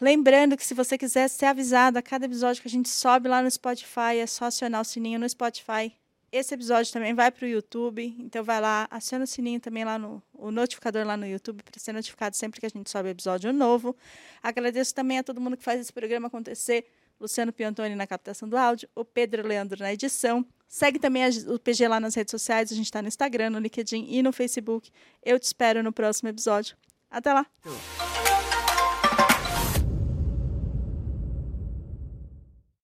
Lembrando 0.00 0.56
que 0.56 0.66
se 0.66 0.74
você 0.74 0.98
quiser 0.98 1.28
ser 1.28 1.46
avisado 1.46 1.96
a 1.96 2.02
cada 2.02 2.26
episódio 2.26 2.60
que 2.60 2.68
a 2.68 2.70
gente 2.70 2.88
sobe 2.88 3.28
lá 3.28 3.40
no 3.40 3.50
Spotify, 3.50 4.18
é 4.20 4.26
só 4.26 4.46
acionar 4.46 4.80
o 4.80 4.84
sininho 4.84 5.20
no 5.20 5.28
Spotify. 5.28 5.92
Esse 6.32 6.54
episódio 6.54 6.90
também 6.92 7.14
vai 7.14 7.30
para 7.30 7.44
o 7.44 7.48
YouTube, 7.48 8.16
então 8.18 8.42
vai 8.42 8.58
lá, 8.58 8.88
aciona 8.90 9.24
o 9.24 9.26
sininho 9.26 9.60
também 9.60 9.84
lá 9.84 9.98
no 9.98 10.22
o 10.32 10.50
notificador 10.50 11.06
lá 11.06 11.16
no 11.16 11.26
YouTube 11.26 11.62
para 11.62 11.78
ser 11.78 11.92
notificado 11.92 12.34
sempre 12.34 12.58
que 12.58 12.66
a 12.66 12.70
gente 12.70 12.90
sobe 12.90 13.10
episódio 13.10 13.52
novo. 13.52 13.94
Agradeço 14.42 14.94
também 14.94 15.18
a 15.18 15.22
todo 15.22 15.40
mundo 15.40 15.56
que 15.56 15.62
faz 15.62 15.78
esse 15.80 15.92
programa 15.92 16.28
acontecer. 16.28 16.86
Luciano 17.20 17.52
Piantoni 17.52 17.94
na 17.94 18.06
captação 18.06 18.48
do 18.48 18.56
áudio, 18.56 18.88
o 18.96 19.04
Pedro 19.04 19.46
Leandro 19.46 19.78
na 19.78 19.92
edição, 19.92 20.44
Segue 20.72 20.98
também 20.98 21.22
o 21.48 21.58
PG 21.58 21.86
lá 21.86 22.00
nas 22.00 22.14
redes 22.14 22.30
sociais. 22.30 22.72
A 22.72 22.74
gente 22.74 22.86
está 22.86 23.02
no 23.02 23.08
Instagram, 23.08 23.50
no 23.50 23.58
LinkedIn 23.58 24.06
e 24.08 24.22
no 24.22 24.32
Facebook. 24.32 24.90
Eu 25.22 25.38
te 25.38 25.42
espero 25.42 25.82
no 25.82 25.92
próximo 25.92 26.30
episódio. 26.30 26.78
Até 27.10 27.30
lá! 27.30 27.46